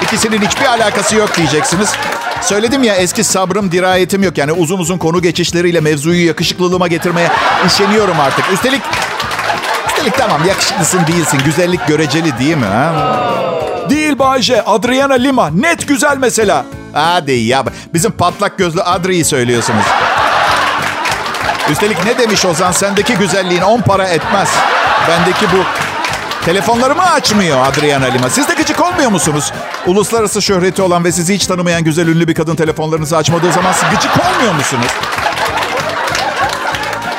İkisinin 0.03 0.41
hiçbir 0.41 0.67
alakası 0.67 1.17
yok 1.17 1.37
diyeceksiniz. 1.37 1.93
Söyledim 2.43 2.83
ya 2.83 2.95
eski 2.95 3.25
sabrım, 3.25 3.73
dirayetim 3.73 4.23
yok. 4.23 4.39
Yani 4.39 4.53
uzun 4.53 4.79
uzun 4.79 4.99
konu 4.99 5.23
geçişleriyle 5.23 5.81
mevzuyu 5.81 6.27
yakışıklılığıma 6.27 6.89
getirmeye 6.89 7.31
üşeniyorum 7.67 8.21
artık. 8.21 8.53
Üstelik, 8.53 8.83
üstelik 9.89 10.19
tamam 10.19 10.45
yakışıklısın 10.49 11.01
değilsin. 11.07 11.41
Güzellik 11.45 11.87
göreceli 11.87 12.39
değil 12.39 12.57
mi? 12.57 12.67
Ha? 12.67 12.93
Değil 13.91 14.19
Bayce. 14.19 14.63
Adriana 14.65 15.15
Lima. 15.15 15.51
Net 15.51 15.89
güzel 15.89 16.17
mesela. 16.19 16.65
Hadi 16.93 17.33
ya. 17.33 17.65
Bizim 17.95 18.11
patlak 18.11 18.59
gözlü 18.59 18.83
Adri'yi 18.83 19.25
söylüyorsunuz. 19.25 19.85
Üstelik 21.71 22.05
ne 22.05 22.19
demiş 22.19 22.45
Ozan? 22.45 22.73
Sendeki 22.73 23.15
güzelliğin 23.15 23.63
on 23.63 23.81
para 23.81 24.09
etmez. 24.09 24.49
Bendeki 25.09 25.47
bu 25.53 25.65
Telefonlarımı 26.49 27.03
açmıyor 27.03 27.67
Adriana 27.67 28.05
Lima. 28.05 28.31
Siz 28.31 28.49
de 28.49 28.55
gıcık 28.55 28.81
olmuyor 28.81 29.11
musunuz? 29.11 29.53
Uluslararası 29.87 30.43
şöhreti 30.43 30.83
olan 30.83 31.05
ve 31.05 31.13
sizi 31.13 31.35
hiç 31.35 31.47
tanımayan 31.47 31.85
güzel 31.85 32.09
ünlü 32.09 32.29
bir 32.29 32.35
kadın 32.35 32.57
telefonlarınızı 32.57 33.17
açmadığı 33.17 33.53
zaman 33.53 33.73
siz 33.73 33.91
gıcık 33.91 34.11
olmuyor 34.11 34.55
musunuz? 34.55 34.87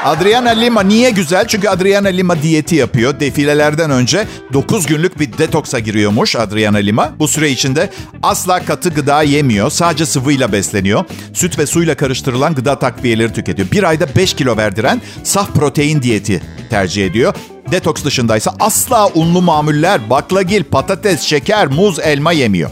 Adriana 0.05 0.49
Lima 0.49 0.81
niye 0.81 1.09
güzel? 1.09 1.47
Çünkü 1.47 1.69
Adriana 1.69 2.07
Lima 2.07 2.41
diyeti 2.41 2.75
yapıyor. 2.75 3.19
Defilelerden 3.19 3.91
önce 3.91 4.27
9 4.53 4.85
günlük 4.85 5.19
bir 5.19 5.37
detoksa 5.37 5.79
giriyormuş 5.79 6.35
Adriana 6.35 6.77
Lima. 6.77 7.11
Bu 7.19 7.27
süre 7.27 7.49
içinde 7.49 7.89
asla 8.23 8.65
katı 8.65 8.89
gıda 8.89 9.23
yemiyor. 9.23 9.69
Sadece 9.69 10.05
sıvıyla 10.05 10.51
besleniyor. 10.51 11.05
Süt 11.33 11.59
ve 11.59 11.65
suyla 11.65 11.95
karıştırılan 11.95 12.55
gıda 12.55 12.79
takviyeleri 12.79 13.33
tüketiyor. 13.33 13.71
Bir 13.71 13.83
ayda 13.83 14.15
5 14.15 14.33
kilo 14.33 14.57
verdiren 14.57 15.01
saf 15.23 15.53
protein 15.53 16.01
diyeti 16.01 16.41
tercih 16.69 17.05
ediyor. 17.05 17.33
Detoks 17.71 18.03
dışındaysa 18.03 18.53
asla 18.59 19.07
unlu 19.07 19.41
mamuller, 19.41 20.09
baklagil, 20.09 20.63
patates, 20.63 21.21
şeker, 21.21 21.67
muz, 21.67 21.99
elma 21.99 22.31
yemiyor. 22.31 22.69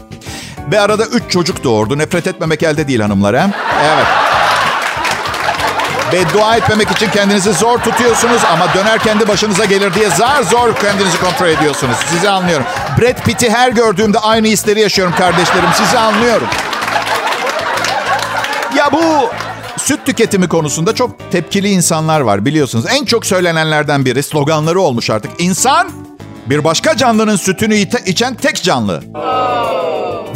Ve 0.72 0.80
arada 0.80 1.06
3 1.06 1.30
çocuk 1.30 1.64
doğurdu. 1.64 1.98
Nefret 1.98 2.26
etmemek 2.26 2.62
elde 2.62 2.88
değil 2.88 3.00
hanımlar 3.00 3.36
he? 3.36 3.50
Evet. 3.84 4.06
Beddua 6.12 6.56
etmemek 6.56 6.90
için 6.90 7.10
kendinizi 7.10 7.52
zor 7.52 7.78
tutuyorsunuz 7.78 8.42
ama 8.52 8.74
döner 8.74 8.98
kendi 8.98 9.28
başınıza 9.28 9.64
gelir 9.64 9.94
diye 9.94 10.10
zar 10.10 10.42
zor 10.42 10.74
kendinizi 10.74 11.20
kontrol 11.20 11.48
ediyorsunuz. 11.48 11.96
Sizi 12.10 12.30
anlıyorum. 12.30 12.66
Brad 13.00 13.24
Pitt'i 13.24 13.50
her 13.50 13.70
gördüğümde 13.70 14.18
aynı 14.18 14.46
hisleri 14.46 14.80
yaşıyorum 14.80 15.14
kardeşlerim. 15.18 15.68
Sizi 15.74 15.98
anlıyorum. 15.98 16.48
Ya 18.76 18.92
bu 18.92 19.30
süt 19.88 20.06
tüketimi 20.06 20.48
konusunda 20.48 20.94
çok 20.94 21.30
tepkili 21.32 21.68
insanlar 21.68 22.20
var 22.20 22.44
biliyorsunuz. 22.44 22.84
En 22.90 23.04
çok 23.04 23.26
söylenenlerden 23.26 24.04
biri 24.04 24.22
sloganları 24.22 24.80
olmuş 24.80 25.10
artık. 25.10 25.30
İnsan 25.38 25.88
bir 26.46 26.64
başka 26.64 26.96
canlının 26.96 27.36
sütünü 27.36 27.74
içen 28.06 28.34
tek 28.34 28.62
canlı. 28.62 29.02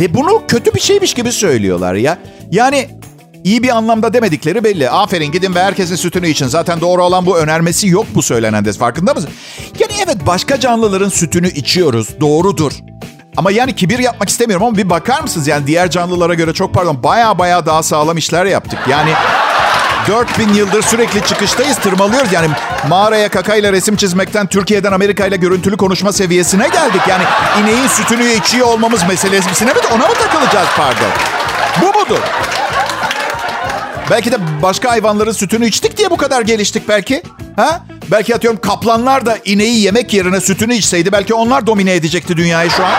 Ve 0.01 0.15
bunu 0.15 0.43
kötü 0.49 0.75
bir 0.75 0.81
şeymiş 0.81 1.15
gibi 1.15 1.33
söylüyorlar 1.33 1.95
ya. 1.95 2.19
Yani 2.51 2.89
iyi 3.45 3.63
bir 3.63 3.69
anlamda 3.77 4.13
demedikleri 4.13 4.65
belli. 4.65 4.91
Aferin 4.91 5.33
gidin 5.33 5.55
ve 5.55 5.63
herkesin 5.63 5.97
sütünü 5.97 6.29
için. 6.29 6.47
Zaten 6.47 6.81
doğru 6.81 7.05
olan 7.05 7.27
bu 7.27 7.39
önermesi 7.39 7.89
yok 7.89 8.07
bu 8.15 8.23
söylenen 8.23 8.65
de. 8.65 8.73
Farkında 8.73 9.15
mısın? 9.15 9.31
Yani 9.79 9.93
evet 10.05 10.27
başka 10.27 10.61
canlıların 10.61 11.09
sütünü 11.09 11.49
içiyoruz. 11.49 12.21
Doğrudur. 12.21 12.73
Ama 13.37 13.51
yani 13.51 13.75
kibir 13.75 13.99
yapmak 13.99 14.29
istemiyorum 14.29 14.67
ama 14.67 14.77
bir 14.77 14.91
bakar 14.91 15.21
mısınız? 15.21 15.47
Yani 15.47 15.67
diğer 15.67 15.91
canlılara 15.91 16.35
göre 16.35 16.53
çok 16.53 16.75
pardon 16.75 17.03
baya 17.03 17.39
baya 17.39 17.67
daha 17.67 17.83
sağlam 17.83 18.17
işler 18.19 18.47
yaptık. 18.47 18.79
Yani 18.91 19.11
4000 20.09 20.55
yıldır 20.55 20.83
sürekli 20.83 21.27
çıkıştayız, 21.27 21.79
tırmalıyoruz. 21.79 22.33
Yani 22.33 22.49
mağaraya 22.89 23.29
kakayla 23.29 23.73
resim 23.73 23.97
çizmekten 23.97 24.47
Türkiye'den 24.47 24.93
Amerika 24.93 25.27
ile 25.27 25.37
görüntülü 25.37 25.77
konuşma 25.77 26.13
seviyesine 26.13 26.69
geldik. 26.69 27.01
Yani 27.09 27.25
ineğin 27.63 27.87
sütünü 27.87 28.33
içiyor 28.33 28.67
olmamız 28.67 29.09
meselesine 29.09 29.73
mi? 29.73 29.79
Ona 29.95 30.09
mı 30.09 30.15
takılacağız 30.15 30.69
pardon? 30.77 31.11
Bu 31.83 31.99
mudur? 31.99 32.21
Belki 34.11 34.33
de 34.33 34.37
başka 34.63 34.91
hayvanların 34.91 35.33
sütünü 35.33 35.67
içtik 35.67 35.97
diye 35.97 36.11
bu 36.11 36.17
kadar 36.17 36.43
geliştik 36.43 36.89
belki. 36.89 37.23
Ha? 37.57 37.81
Belki 38.11 38.35
atıyorum 38.35 38.61
kaplanlar 38.61 39.27
da 39.27 39.39
ineği 39.45 39.81
yemek 39.81 40.15
yerine 40.15 40.41
sütünü 40.41 40.75
içseydi 40.75 41.13
belki 41.13 41.35
onlar 41.35 41.67
domine 41.67 41.95
edecekti 41.95 42.37
dünyayı 42.37 42.71
şu 42.71 42.85
an. 42.85 42.93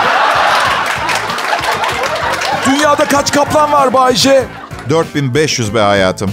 Dünyada 2.65 3.05
kaç 3.05 3.31
kaplan 3.31 3.71
var 3.71 3.93
Bayce? 3.93 4.43
4500 4.89 5.75
be 5.75 5.79
hayatım. 5.79 6.31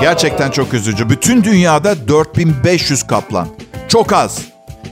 Gerçekten 0.00 0.50
çok 0.50 0.74
üzücü. 0.74 1.08
Bütün 1.10 1.44
dünyada 1.44 2.08
4500 2.08 3.06
kaplan. 3.06 3.48
Çok 3.88 4.12
az. 4.12 4.38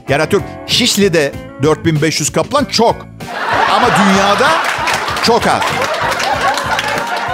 Yani 0.09 0.21
atıyorum 0.23 0.47
Şişli'de 0.67 1.33
4500 1.63 2.31
kaplan 2.31 2.65
çok. 2.65 2.95
Ama 3.75 3.87
dünyada 3.87 4.49
çok 5.23 5.47
az. 5.47 5.61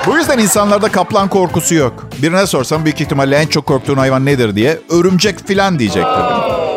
Bu 0.08 0.18
yüzden 0.18 0.38
insanlarda 0.38 0.92
kaplan 0.92 1.28
korkusu 1.30 1.76
yok. 1.76 2.10
Birine 2.22 2.48
sorsam 2.48 2.86
büyük 2.86 3.02
ihtimalle 3.02 3.36
en 3.36 3.48
çok 3.48 3.66
korktuğun 3.66 3.98
hayvan 3.98 4.26
nedir 4.26 4.56
diye 4.56 4.80
örümcek 4.90 5.48
filan 5.48 5.80
diyecektir. 5.80 6.24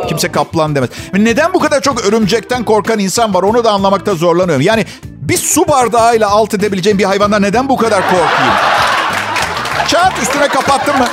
Kimse 0.09 0.33
kaplan 0.33 0.75
demez. 0.75 0.91
Neden 1.19 1.55
bu 1.55 1.59
kadar 1.61 1.81
çok 1.81 2.05
örümcekten 2.05 2.65
korkan 2.65 2.99
insan 2.99 3.35
var 3.35 3.43
onu 3.43 3.65
da 3.65 3.71
anlamakta 3.71 4.15
zorlanıyorum. 4.15 4.65
Yani 4.65 4.87
bir 5.31 5.37
su 5.37 5.69
bardağıyla 5.69 6.29
alt 6.29 6.55
edebileceğim 6.55 6.99
bir 6.99 7.05
hayvandan 7.05 7.43
neden 7.43 7.69
bu 7.69 7.77
kadar 7.77 8.03
korkayım? 8.03 8.55
Çat 9.89 10.13
üstüne 10.23 10.49
kapattın 10.49 10.99
mı? 10.99 11.07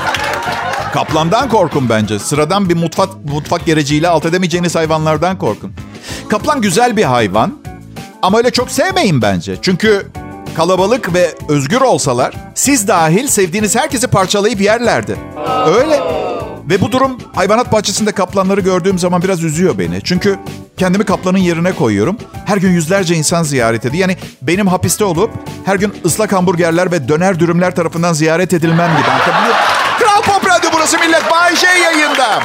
Kaplandan 0.93 1.49
korkun 1.49 1.89
bence. 1.89 2.19
Sıradan 2.19 2.69
bir 2.69 2.75
mutfak 2.75 3.09
mutfak 3.25 3.65
gereciyle 3.65 4.07
alt 4.07 4.25
edemeyeceğiniz 4.25 4.75
hayvanlardan 4.75 5.37
korkun. 5.37 5.73
Kaplan 6.29 6.61
güzel 6.61 6.97
bir 6.97 7.03
hayvan 7.03 7.57
ama 8.21 8.37
öyle 8.37 8.51
çok 8.51 8.71
sevmeyin 8.71 9.21
bence. 9.21 9.55
Çünkü 9.61 10.07
kalabalık 10.55 11.13
ve 11.13 11.35
özgür 11.49 11.81
olsalar 11.81 12.33
siz 12.55 12.87
dahil 12.87 13.27
sevdiğiniz 13.27 13.75
herkesi 13.75 14.07
parçalayıp 14.07 14.61
yerlerdi. 14.61 15.15
Öyle. 15.67 16.26
Ve 16.69 16.81
bu 16.81 16.91
durum 16.91 17.17
hayvanat 17.35 17.71
bahçesinde 17.71 18.11
kaplanları 18.11 18.61
gördüğüm 18.61 18.99
zaman 18.99 19.21
biraz 19.21 19.43
üzüyor 19.43 19.77
beni. 19.79 20.01
Çünkü 20.03 20.39
kendimi 20.77 21.03
kaplanın 21.05 21.37
yerine 21.37 21.71
koyuyorum. 21.71 22.17
Her 22.45 22.57
gün 22.57 22.71
yüzlerce 22.71 23.15
insan 23.15 23.43
ziyaret 23.43 23.85
ediyor. 23.85 24.01
Yani 24.01 24.17
benim 24.41 24.67
hapiste 24.67 25.03
olup 25.03 25.31
her 25.65 25.75
gün 25.75 25.93
ıslak 26.05 26.33
hamburgerler 26.33 26.91
ve 26.91 27.07
döner 27.07 27.39
dürümler 27.39 27.75
tarafından 27.75 28.13
ziyaret 28.13 28.53
edilmem 28.53 28.91
gibi. 28.97 29.07
Kral 29.99 30.21
Pop 30.21 30.49
Radyo 30.49 30.69
burası 30.73 30.99
millet. 30.99 31.31
Bay 31.31 31.55
J 31.55 31.67
yayında. 31.67 32.43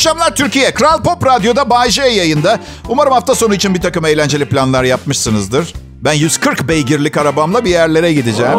Akşamlar 0.00 0.34
Türkiye. 0.34 0.74
Kral 0.74 1.02
Pop 1.02 1.26
Radyo'da 1.26 1.70
Bay 1.70 1.90
J 1.90 2.02
yayında. 2.02 2.58
Umarım 2.88 3.12
hafta 3.12 3.34
sonu 3.34 3.54
için 3.54 3.74
bir 3.74 3.80
takım 3.80 4.04
eğlenceli 4.04 4.44
planlar 4.44 4.84
yapmışsınızdır. 4.84 5.74
Ben 6.00 6.12
140 6.12 6.68
beygirlik 6.68 7.16
arabamla 7.16 7.64
bir 7.64 7.70
yerlere 7.70 8.12
gideceğim. 8.12 8.58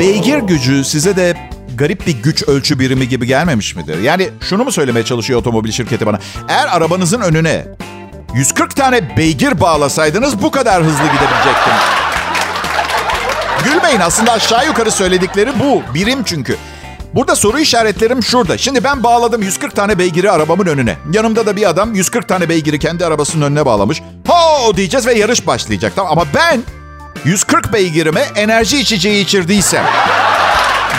Beygir 0.00 0.38
gücü 0.38 0.84
size 0.84 1.16
de 1.16 1.36
garip 1.74 2.06
bir 2.06 2.12
güç 2.22 2.42
ölçü 2.48 2.78
birimi 2.78 3.08
gibi 3.08 3.26
gelmemiş 3.26 3.76
midir? 3.76 4.02
Yani 4.02 4.28
şunu 4.40 4.64
mu 4.64 4.72
söylemeye 4.72 5.04
çalışıyor 5.04 5.40
otomobil 5.40 5.72
şirketi 5.72 6.06
bana? 6.06 6.18
Eğer 6.48 6.66
arabanızın 6.76 7.20
önüne 7.20 7.64
140 8.34 8.76
tane 8.76 9.16
beygir 9.16 9.60
bağlasaydınız 9.60 10.42
bu 10.42 10.50
kadar 10.50 10.82
hızlı 10.82 11.04
gidebilecektiniz. 11.04 11.82
Gülmeyin 13.64 14.00
aslında 14.00 14.32
aşağı 14.32 14.66
yukarı 14.66 14.90
söyledikleri 14.90 15.50
bu. 15.60 15.82
Birim 15.94 16.24
çünkü. 16.24 16.56
Burada 17.16 17.36
soru 17.36 17.58
işaretlerim 17.58 18.22
şurada. 18.22 18.58
Şimdi 18.58 18.84
ben 18.84 19.02
bağladım 19.02 19.42
140 19.42 19.76
tane 19.76 19.98
beygiri 19.98 20.30
arabamın 20.30 20.66
önüne. 20.66 20.96
Yanımda 21.12 21.46
da 21.46 21.56
bir 21.56 21.68
adam 21.68 21.94
140 21.94 22.28
tane 22.28 22.48
beygiri 22.48 22.78
kendi 22.78 23.06
arabasının 23.06 23.46
önüne 23.46 23.66
bağlamış. 23.66 24.02
Ho 24.28 24.76
diyeceğiz 24.76 25.06
ve 25.06 25.14
yarış 25.14 25.46
başlayacak. 25.46 25.92
Tamam 25.96 26.12
ama 26.12 26.24
ben 26.34 26.62
140 27.24 27.72
beygirime 27.72 28.20
enerji 28.20 28.80
içeceği 28.80 29.24
içirdiysem 29.24 29.84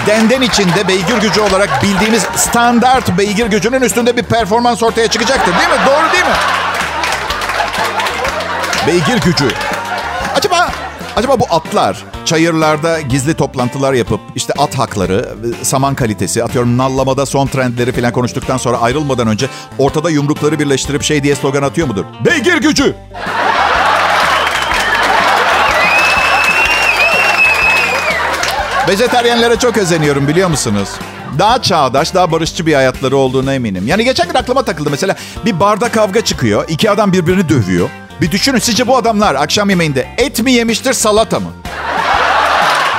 denden 0.08 0.42
içinde 0.42 0.88
beygir 0.88 1.18
gücü 1.22 1.42
olarak 1.42 1.84
bildiğimiz 1.84 2.26
standart 2.36 3.18
beygir 3.18 3.46
gücünün 3.46 3.82
üstünde 3.82 4.18
bir 4.18 4.24
performans 4.24 4.84
ortaya 4.84 5.08
çıkacaktır 5.08 5.54
değil 5.58 5.70
mi? 5.70 5.86
Doğru 5.86 6.14
değil 6.14 6.26
mi? 6.26 6.38
Beygir 8.88 9.22
gücü. 9.22 9.52
Acaba 10.36 10.70
acaba 11.16 11.40
bu 11.40 11.46
atlar 11.50 12.17
çayırlarda 12.28 13.02
gizli 13.02 13.34
toplantılar 13.34 13.94
yapıp 13.94 14.20
işte 14.36 14.54
at 14.58 14.78
hakları, 14.78 15.36
saman 15.62 15.96
kalitesi, 15.96 16.44
atıyorum 16.44 16.78
nallamada 16.78 17.26
son 17.26 17.48
trendleri 17.48 17.92
falan 17.92 18.12
konuştuktan 18.12 18.58
sonra 18.58 18.78
ayrılmadan 18.78 19.28
önce 19.28 19.48
ortada 19.78 20.10
yumrukları 20.10 20.60
birleştirip 20.60 21.04
şey 21.04 21.24
diye 21.24 21.36
slogan 21.36 21.64
atıyor 21.64 21.88
mudur? 21.88 22.06
Beygir 22.26 22.58
gücü. 22.58 22.96
Vejeteryenlere 28.88 29.60
çok 29.60 29.78
özeniyorum 29.78 30.28
biliyor 30.28 30.50
musunuz? 30.50 30.90
Daha 31.40 31.62
çağdaş, 31.62 32.14
daha 32.14 32.32
barışçı 32.32 32.66
bir 32.66 32.74
hayatları 32.74 33.18
olduğuna 33.18 33.54
eminim. 33.54 33.88
Yani 33.88 34.04
geçen 34.04 34.28
gün 34.28 34.36
aklıma 34.36 34.64
takıldı 34.66 34.90
mesela 34.92 35.16
bir 35.46 35.60
barda 35.60 35.92
kavga 35.92 36.22
çıkıyor. 36.22 36.66
iki 36.70 36.92
adam 36.92 37.14
birbirini 37.14 37.50
dövüyor. 37.50 37.90
Bir 38.22 38.32
düşünün 38.32 38.60
sizce 38.60 38.88
bu 38.88 38.98
adamlar 38.98 39.36
akşam 39.36 39.70
yemeğinde 39.70 40.08
et 40.18 40.44
mi 40.44 40.52
yemiştir 40.52 40.94
salata 40.94 41.40
mı? 41.40 41.50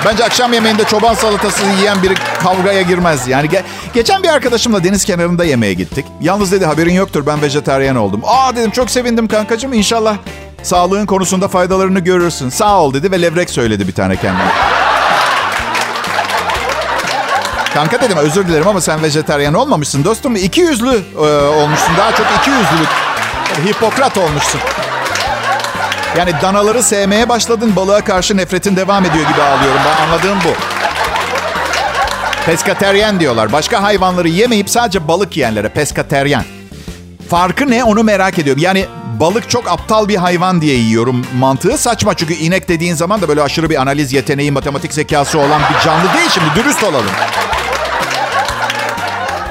Bence 0.04 0.24
akşam 0.24 0.52
yemeğinde 0.52 0.84
çoban 0.84 1.14
salatası 1.14 1.62
yiyen 1.66 2.02
biri 2.02 2.14
kavgaya 2.42 2.82
girmez. 2.82 3.28
Yani 3.28 3.46
ge- 3.48 3.62
geçen 3.94 4.22
bir 4.22 4.28
arkadaşımla 4.28 4.84
deniz 4.84 5.04
kenarında 5.04 5.44
yemeğe 5.44 5.74
gittik. 5.74 6.06
Yalnız 6.20 6.52
dedi 6.52 6.66
haberin 6.66 6.92
yoktur 6.94 7.26
ben 7.26 7.42
vejeteryan 7.42 7.96
oldum. 7.96 8.20
Aa 8.24 8.56
dedim 8.56 8.70
çok 8.70 8.90
sevindim 8.90 9.28
kankacığım 9.28 9.72
inşallah 9.72 10.16
sağlığın 10.62 11.06
konusunda 11.06 11.48
faydalarını 11.48 12.00
görürsün. 12.00 12.48
Sağ 12.48 12.80
ol 12.80 12.94
dedi 12.94 13.10
ve 13.10 13.22
levrek 13.22 13.50
söyledi 13.50 13.88
bir 13.88 13.92
tane 13.94 14.16
kendine. 14.16 14.48
Kanka 17.74 18.00
dedim 18.00 18.16
özür 18.16 18.48
dilerim 18.48 18.68
ama 18.68 18.80
sen 18.80 19.02
vejeteryan 19.02 19.54
olmamışsın 19.54 20.04
dostum. 20.04 20.36
İki 20.36 20.60
yüzlü 20.60 21.00
e, 21.16 21.20
olmuşsun. 21.46 21.96
Daha 21.98 22.12
çok 22.12 22.26
iki 22.40 22.50
yüzlülük. 22.50 22.88
Hipokrat 23.66 24.18
olmuşsun. 24.18 24.60
Yani 26.16 26.32
danaları 26.42 26.82
sevmeye 26.82 27.28
başladın, 27.28 27.76
balığa 27.76 28.04
karşı 28.04 28.36
nefretin 28.36 28.76
devam 28.76 29.04
ediyor 29.04 29.28
gibi 29.28 29.42
ağlıyorum. 29.42 29.80
Ben 29.86 30.04
anladığım 30.04 30.38
bu. 30.44 30.52
Peskateryen 32.46 33.20
diyorlar. 33.20 33.52
Başka 33.52 33.82
hayvanları 33.82 34.28
yemeyip 34.28 34.70
sadece 34.70 35.08
balık 35.08 35.36
yiyenlere 35.36 35.68
peskateryen. 35.68 36.44
Farkı 37.30 37.70
ne 37.70 37.84
onu 37.84 38.02
merak 38.02 38.38
ediyorum. 38.38 38.62
Yani 38.62 38.86
balık 39.20 39.50
çok 39.50 39.68
aptal 39.70 40.08
bir 40.08 40.16
hayvan 40.16 40.60
diye 40.60 40.74
yiyorum. 40.76 41.26
Mantığı 41.38 41.78
saçma 41.78 42.14
çünkü 42.14 42.34
inek 42.34 42.68
dediğin 42.68 42.94
zaman 42.94 43.22
da 43.22 43.28
böyle 43.28 43.42
aşırı 43.42 43.70
bir 43.70 43.80
analiz 43.82 44.12
yeteneği, 44.12 44.52
matematik 44.52 44.92
zekası 44.92 45.38
olan 45.38 45.60
bir 45.60 45.84
canlı 45.84 46.14
değil 46.14 46.30
şimdi. 46.30 46.46
Dürüst 46.56 46.84
olalım. 46.84 47.10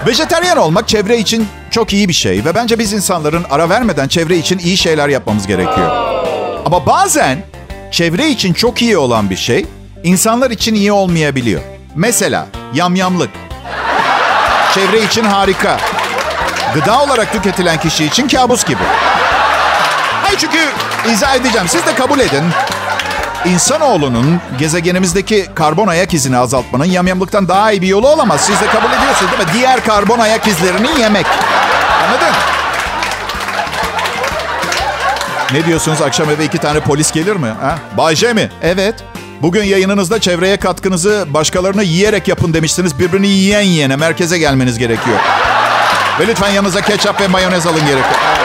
Vejeteryan 0.07 0.57
olmak 0.57 0.87
çevre 0.87 1.17
için 1.17 1.47
çok 1.71 1.93
iyi 1.93 2.07
bir 2.09 2.13
şey 2.13 2.45
ve 2.45 2.55
bence 2.55 2.79
biz 2.79 2.93
insanların 2.93 3.45
ara 3.49 3.69
vermeden 3.69 4.07
çevre 4.07 4.37
için 4.37 4.57
iyi 4.59 4.77
şeyler 4.77 5.09
yapmamız 5.09 5.47
gerekiyor. 5.47 6.16
Ama 6.67 6.85
bazen 6.85 7.37
çevre 7.91 8.29
için 8.29 8.53
çok 8.53 8.81
iyi 8.81 8.97
olan 8.97 9.29
bir 9.29 9.35
şey 9.35 9.65
insanlar 10.03 10.51
için 10.51 10.75
iyi 10.75 10.91
olmayabiliyor. 10.91 11.61
Mesela 11.95 12.47
yamyamlık. 12.73 13.29
Çevre 14.73 15.03
için 15.03 15.23
harika. 15.23 15.77
Gıda 16.73 17.01
olarak 17.03 17.31
tüketilen 17.31 17.79
kişi 17.79 18.05
için 18.05 18.27
kabus 18.27 18.65
gibi. 18.65 18.83
Hayır 20.23 20.37
çünkü 20.37 20.57
izah 21.11 21.35
edeceğim. 21.35 21.67
Siz 21.67 21.85
de 21.85 21.95
kabul 21.95 22.19
edin. 22.19 22.43
İnsanoğlunun 23.45 24.41
gezegenimizdeki 24.59 25.45
karbon 25.55 25.87
ayak 25.87 26.13
izini 26.13 26.37
azaltmanın 26.37 26.85
yamyamlıktan 26.85 27.47
daha 27.47 27.71
iyi 27.71 27.81
bir 27.81 27.87
yolu 27.87 28.07
olamaz. 28.07 28.41
Siz 28.41 28.61
de 28.61 28.67
kabul 28.67 28.93
ediyorsunuz 28.93 29.31
değil 29.31 29.43
mi? 29.43 29.53
Diğer 29.53 29.83
karbon 29.83 30.19
ayak 30.19 30.47
izlerini 30.47 31.01
yemek. 31.01 31.25
Anladın? 32.07 32.33
Ne 35.53 35.65
diyorsunuz? 35.65 36.01
Akşam 36.01 36.29
eve 36.29 36.45
iki 36.45 36.57
tane 36.57 36.79
polis 36.79 37.11
gelir 37.11 37.35
mi? 37.35 37.47
Ha? 37.61 37.79
Bay 37.97 38.15
J 38.15 38.33
mi? 38.33 38.49
Evet. 38.61 38.95
Bugün 39.41 39.63
yayınınızda 39.63 40.21
çevreye 40.21 40.57
katkınızı 40.57 41.25
başkalarını 41.29 41.83
yiyerek 41.83 42.27
yapın 42.27 42.53
demiştiniz. 42.53 42.99
Birbirini 42.99 43.27
yiyen 43.27 43.61
yiyene 43.61 43.95
merkeze 43.95 44.37
gelmeniz 44.37 44.77
gerekiyor. 44.77 45.17
Ve 46.19 46.27
lütfen 46.27 46.49
yanınıza 46.49 46.81
ketçap 46.81 47.21
ve 47.21 47.27
mayonez 47.27 47.67
alın 47.67 47.79
gerekiyor. 47.79 48.36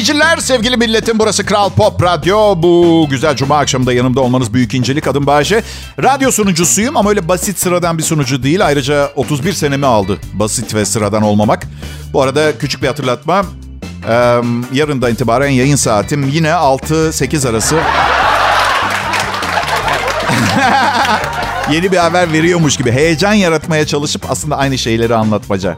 Dinleyiciler, 0.00 0.36
sevgili 0.36 0.76
milletim 0.76 1.18
burası 1.18 1.46
Kral 1.46 1.70
Pop 1.70 2.02
Radyo. 2.02 2.62
Bu 2.62 3.06
güzel 3.10 3.36
cuma 3.36 3.58
akşamında 3.58 3.92
yanımda 3.92 4.20
olmanız 4.20 4.54
büyük 4.54 4.74
incelik. 4.74 5.06
Adım 5.08 5.26
Bayece. 5.26 5.62
Radyo 6.02 6.30
sunucusuyum 6.30 6.96
ama 6.96 7.10
öyle 7.10 7.28
basit 7.28 7.58
sıradan 7.58 7.98
bir 7.98 8.02
sunucu 8.02 8.42
değil. 8.42 8.66
Ayrıca 8.66 9.10
31 9.16 9.52
senemi 9.52 9.86
aldı 9.86 10.18
basit 10.32 10.74
ve 10.74 10.84
sıradan 10.84 11.22
olmamak. 11.22 11.66
Bu 12.12 12.22
arada 12.22 12.58
küçük 12.58 12.82
bir 12.82 12.86
hatırlatma. 12.86 13.44
Ee, 14.08 14.12
yarından 14.72 15.12
itibaren 15.12 15.50
yayın 15.50 15.76
saatim 15.76 16.28
yine 16.28 16.48
6-8 16.48 17.48
arası. 17.48 17.76
Yeni 21.72 21.92
bir 21.92 21.96
haber 21.96 22.32
veriyormuş 22.32 22.76
gibi 22.76 22.92
heyecan 22.92 23.32
yaratmaya 23.32 23.86
çalışıp 23.86 24.30
aslında 24.30 24.56
aynı 24.56 24.78
şeyleri 24.78 25.14
anlatmaca. 25.14 25.76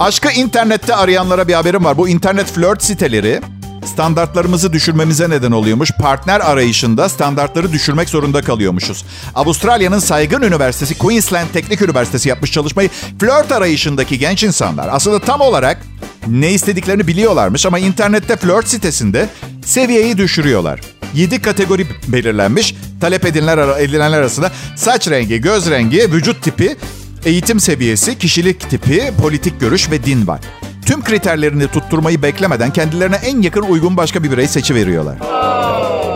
Aşkı 0.00 0.32
internette 0.32 0.94
arayanlara 0.94 1.48
bir 1.48 1.54
haberim 1.54 1.84
var. 1.84 1.96
Bu 1.98 2.08
internet 2.08 2.46
flört 2.46 2.82
siteleri 2.82 3.40
standartlarımızı 3.86 4.72
düşürmemize 4.72 5.30
neden 5.30 5.52
oluyormuş. 5.52 5.90
Partner 5.92 6.40
arayışında 6.40 7.08
standartları 7.08 7.72
düşürmek 7.72 8.08
zorunda 8.08 8.42
kalıyormuşuz. 8.42 9.04
Avustralya'nın 9.34 9.98
saygın 9.98 10.42
üniversitesi 10.42 10.98
Queensland 10.98 11.46
Teknik 11.52 11.82
Üniversitesi 11.82 12.28
yapmış 12.28 12.52
çalışmayı 12.52 12.90
flört 13.20 13.52
arayışındaki 13.52 14.18
genç 14.18 14.42
insanlar 14.42 14.88
aslında 14.92 15.18
tam 15.18 15.40
olarak 15.40 15.78
ne 16.26 16.52
istediklerini 16.52 17.06
biliyorlarmış 17.06 17.66
ama 17.66 17.78
internette 17.78 18.36
flört 18.36 18.68
sitesinde 18.68 19.28
seviyeyi 19.64 20.18
düşürüyorlar. 20.18 20.80
7 21.14 21.42
kategori 21.42 21.86
belirlenmiş. 22.08 22.74
Talep 23.00 23.24
edilenler, 23.24 23.80
edilenler 23.80 24.18
arasında 24.18 24.50
saç 24.76 25.08
rengi, 25.08 25.40
göz 25.40 25.70
rengi, 25.70 26.12
vücut 26.12 26.42
tipi, 26.42 26.76
eğitim 27.24 27.60
seviyesi, 27.60 28.18
kişilik 28.18 28.70
tipi, 28.70 29.12
politik 29.22 29.60
görüş 29.60 29.90
ve 29.90 30.04
din 30.04 30.26
var. 30.26 30.40
Tüm 30.86 31.04
kriterlerini 31.04 31.68
tutturmayı 31.68 32.22
beklemeden 32.22 32.72
kendilerine 32.72 33.16
en 33.16 33.42
yakın 33.42 33.62
uygun 33.62 33.96
başka 33.96 34.22
bir 34.22 34.30
birey 34.30 34.48
seçiveriyorlar. 34.48 35.16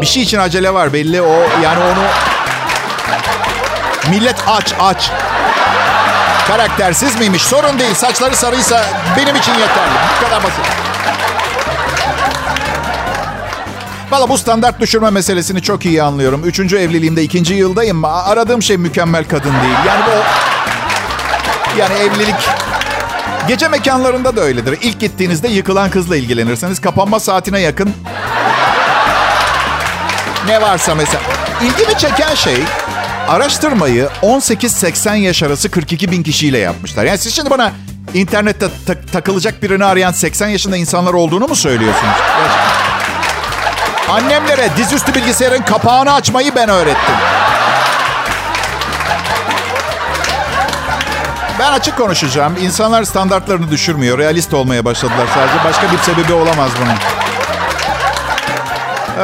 Bir 0.01 0.07
şey 0.07 0.23
için 0.23 0.39
acele 0.39 0.75
var 0.75 0.93
belli 0.93 1.23
o 1.23 1.33
yani 1.63 1.79
onu 1.79 2.05
millet 4.11 4.37
aç 4.47 4.75
aç. 4.81 5.11
Karaktersiz 6.49 7.19
miymiş? 7.19 7.43
Sorun 7.43 7.79
değil. 7.79 7.95
Saçları 7.95 8.37
sarıysa 8.37 8.85
benim 9.17 9.37
için 9.37 9.53
yeterli. 9.53 9.95
Bu 10.17 10.25
kadar 10.25 10.43
basit. 10.43 10.65
Valla 14.11 14.29
bu 14.29 14.39
standart 14.39 14.81
düşürme 14.81 15.11
meselesini 15.11 15.63
çok 15.63 15.85
iyi 15.85 16.03
anlıyorum. 16.03 16.43
Üçüncü 16.45 16.77
evliliğimde 16.77 17.23
ikinci 17.23 17.55
yıldayım. 17.55 18.05
Aradığım 18.05 18.63
şey 18.63 18.77
mükemmel 18.77 19.25
kadın 19.25 19.53
değil. 19.53 19.77
Yani 19.87 20.01
bu... 20.07 20.11
Yani 21.79 21.95
evlilik... 21.95 22.35
Gece 23.49 23.69
mekanlarında 23.69 24.37
da 24.37 24.41
öyledir. 24.41 24.79
İlk 24.83 25.01
gittiğinizde 25.01 25.49
yıkılan 25.49 25.91
kızla 25.91 26.17
ilgilenirseniz 26.17 26.81
kapanma 26.81 27.21
saatine 27.21 27.61
yakın... 27.61 27.95
Ne 30.47 30.63
varsa 30.63 30.95
mesela. 30.95 31.21
İlgimi 31.63 31.99
çeken 31.99 32.35
şey 32.35 32.57
araştırmayı 33.29 34.09
18-80 34.23 35.17
yaş 35.17 35.43
arası 35.43 35.71
42 35.71 36.11
bin 36.11 36.23
kişiyle 36.23 36.59
yapmışlar. 36.59 37.05
Yani 37.05 37.19
siz 37.19 37.35
şimdi 37.35 37.51
bana 37.51 37.73
internette 38.15 38.67
ta- 38.87 39.01
takılacak 39.13 39.63
birini 39.63 39.85
arayan 39.85 40.13
80 40.13 40.49
yaşında 40.49 40.77
insanlar 40.77 41.15
olduğunu 41.15 41.49
mu 41.49 41.57
söylüyorsunuz? 41.57 42.15
Annemlere 44.11 44.71
dizüstü 44.77 45.15
bilgisayarın 45.15 45.63
kapağını 45.63 46.13
açmayı 46.13 46.55
ben 46.57 46.69
öğrettim. 46.69 47.15
Ben 51.59 51.73
açık 51.73 51.97
konuşacağım. 51.97 52.57
İnsanlar 52.61 53.05
standartlarını 53.05 53.71
düşürmüyor. 53.71 54.19
Realist 54.19 54.55
olmaya 54.55 54.85
başladılar 54.85 55.27
sadece. 55.35 55.65
Başka 55.65 55.93
bir 55.93 55.99
sebebi 55.99 56.33
olamaz 56.33 56.71
bunun. 56.83 56.95
Ee, 59.19 59.23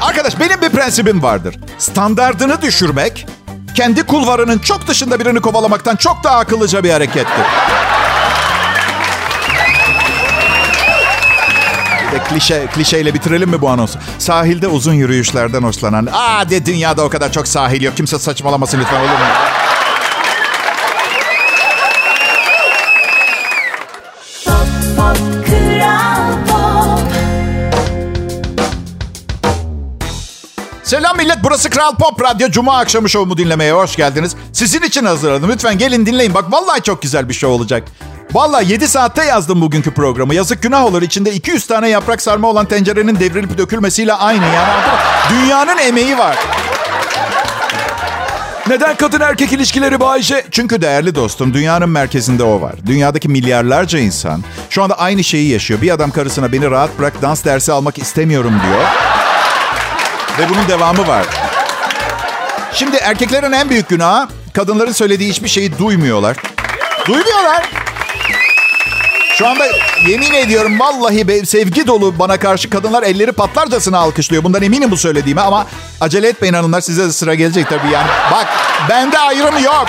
arkadaş 0.00 0.40
benim 0.40 0.60
bir 0.62 0.68
prensibim 0.68 1.22
vardır. 1.22 1.56
Standardını 1.78 2.62
düşürmek 2.62 3.26
kendi 3.74 4.02
kulvarının 4.02 4.58
çok 4.58 4.88
dışında 4.88 5.20
birini 5.20 5.40
kovalamaktan 5.40 5.96
çok 5.96 6.24
daha 6.24 6.38
akıllıca 6.38 6.84
bir 6.84 6.90
harekettir. 6.90 7.44
Klişe, 12.28 12.66
klişeyle 12.66 13.14
bitirelim 13.14 13.50
mi 13.50 13.60
bu 13.60 13.68
anonsu? 13.68 13.98
Sahilde 14.18 14.68
uzun 14.68 14.92
yürüyüşlerden 14.92 15.62
hoşlanan... 15.62 16.08
Aa 16.12 16.50
de 16.50 16.66
dünyada 16.66 17.04
o 17.04 17.08
kadar 17.08 17.32
çok 17.32 17.48
sahil 17.48 17.82
yok. 17.82 17.96
Kimse 17.96 18.18
saçmalamasın 18.18 18.80
lütfen 18.80 19.00
olur 19.00 19.08
mu? 19.08 19.63
Selam 30.84 31.16
millet 31.16 31.38
burası 31.42 31.70
Kral 31.70 31.94
Pop 31.94 32.22
Radyo. 32.22 32.48
Cuma 32.50 32.78
akşamı 32.78 33.08
şovumu 33.08 33.36
dinlemeye 33.38 33.72
hoş 33.72 33.96
geldiniz. 33.96 34.36
Sizin 34.52 34.82
için 34.82 35.04
hazırladım. 35.04 35.50
Lütfen 35.50 35.78
gelin 35.78 36.06
dinleyin. 36.06 36.34
Bak 36.34 36.52
vallahi 36.52 36.82
çok 36.82 37.02
güzel 37.02 37.28
bir 37.28 37.34
şov 37.34 37.50
olacak. 37.50 37.82
Vallahi 38.32 38.72
7 38.72 38.88
saatte 38.88 39.24
yazdım 39.24 39.60
bugünkü 39.60 39.94
programı. 39.94 40.34
Yazık 40.34 40.62
günah 40.62 40.84
olur. 40.84 41.02
İçinde 41.02 41.32
200 41.32 41.66
tane 41.66 41.88
yaprak 41.88 42.22
sarma 42.22 42.48
olan 42.48 42.66
tencerenin 42.66 43.20
devrilip 43.20 43.58
dökülmesiyle 43.58 44.12
aynı. 44.12 44.44
Yani 44.44 44.72
dünyanın 45.30 45.78
emeği 45.78 46.18
var. 46.18 46.36
Neden 48.68 48.96
kadın 48.96 49.20
erkek 49.20 49.52
ilişkileri 49.52 50.00
Bayşe? 50.00 50.44
Çünkü 50.50 50.82
değerli 50.82 51.14
dostum 51.14 51.54
dünyanın 51.54 51.88
merkezinde 51.88 52.42
o 52.44 52.60
var. 52.60 52.74
Dünyadaki 52.86 53.28
milyarlarca 53.28 53.98
insan 53.98 54.42
şu 54.70 54.82
anda 54.82 54.98
aynı 54.98 55.24
şeyi 55.24 55.50
yaşıyor. 55.50 55.82
Bir 55.82 55.90
adam 55.90 56.10
karısına 56.10 56.52
beni 56.52 56.70
rahat 56.70 56.98
bırak 56.98 57.22
dans 57.22 57.44
dersi 57.44 57.72
almak 57.72 57.98
istemiyorum 57.98 58.52
diyor. 58.66 58.84
Ve 60.38 60.48
bunun 60.48 60.68
devamı 60.68 61.08
var. 61.08 61.26
Şimdi 62.72 62.96
erkeklerin 62.96 63.52
en 63.52 63.70
büyük 63.70 63.88
günahı 63.88 64.28
kadınların 64.52 64.92
söylediği 64.92 65.30
hiçbir 65.30 65.48
şeyi 65.48 65.78
duymuyorlar. 65.78 66.36
Duymuyorlar. 67.06 67.70
Şu 69.34 69.48
anda 69.48 69.64
yemin 70.08 70.34
ediyorum 70.34 70.80
vallahi 70.80 71.28
be, 71.28 71.44
sevgi 71.44 71.86
dolu 71.86 72.18
bana 72.18 72.36
karşı 72.36 72.70
kadınlar 72.70 73.02
elleri 73.02 73.32
patlarcasına 73.32 73.98
alkışlıyor. 73.98 74.44
Bundan 74.44 74.62
eminim 74.62 74.90
bu 74.90 74.96
söylediğime 74.96 75.40
ama 75.40 75.66
acele 76.00 76.28
etmeyin 76.28 76.54
hanımlar 76.54 76.80
size 76.80 77.04
de 77.04 77.12
sıra 77.12 77.34
gelecek 77.34 77.68
tabii 77.68 77.90
yani. 77.92 78.06
Bak 78.32 78.46
bende 78.88 79.18
ayrım 79.18 79.64
yok. 79.64 79.86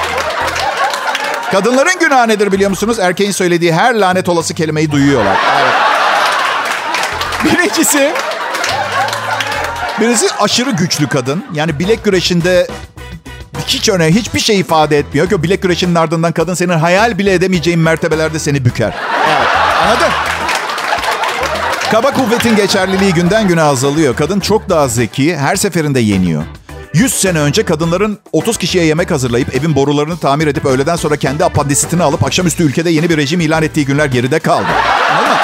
Kadınların 1.52 2.00
günahı 2.00 2.28
nedir 2.28 2.52
biliyor 2.52 2.70
musunuz? 2.70 3.00
Erkeğin 3.00 3.32
söylediği 3.32 3.74
her 3.74 3.96
lanet 3.96 4.30
olası 4.30 4.54
kelimeyi 4.54 4.92
duyuyorlar. 4.92 5.38
Evet. 5.62 5.74
Birincisi 7.44 8.14
Birisi 10.02 10.28
aşırı 10.40 10.72
güçlü 10.72 11.08
kadın. 11.08 11.46
Yani 11.54 11.80
bilek 11.80 12.04
güreşinde 12.04 12.68
hiç 13.68 13.90
öne 13.90 14.08
hiçbir 14.08 14.40
şey 14.40 14.60
ifade 14.60 14.98
etmiyor 14.98 15.30
ki 15.30 15.44
bilek 15.44 15.62
güreşinin 15.62 15.96
ardından 15.96 16.32
kadın 16.32 16.54
senin 16.54 16.74
hayal 16.74 17.18
bile 17.18 17.34
edemeyeceğin 17.34 17.80
mertebelerde 17.80 18.40
seni 18.40 18.66
büker. 18.66 18.94
Evet. 19.28 19.48
Anladın? 19.84 20.08
Kaba 21.92 22.12
kuvvetin 22.12 22.56
geçerliliği 22.56 23.14
günden 23.14 23.48
güne 23.48 23.62
azalıyor. 23.62 24.16
Kadın 24.16 24.40
çok 24.40 24.70
daha 24.70 24.88
zeki, 24.88 25.38
her 25.38 25.56
seferinde 25.56 26.00
yeniyor. 26.00 26.44
100 26.94 27.14
sene 27.14 27.40
önce 27.40 27.66
kadınların 27.66 28.20
30 28.32 28.58
kişiye 28.58 28.86
yemek 28.86 29.12
hazırlayıp 29.12 29.56
evin 29.56 29.76
borularını 29.76 30.18
tamir 30.18 30.48
edip 30.48 30.66
öğleden 30.66 30.96
sonra 30.96 31.16
kendi 31.16 31.46
apandisitini 31.46 32.04
alıp 32.04 32.24
akşamüstü 32.24 32.64
ülkede 32.64 32.90
yeni 32.90 33.10
bir 33.10 33.18
rejim 33.18 33.42
ilan 33.42 33.64
ettiği 33.64 33.86
günler 33.86 34.06
geride 34.06 34.40
kaldı. 34.40 34.66
Anladın 35.12 35.30
mı? 35.30 35.38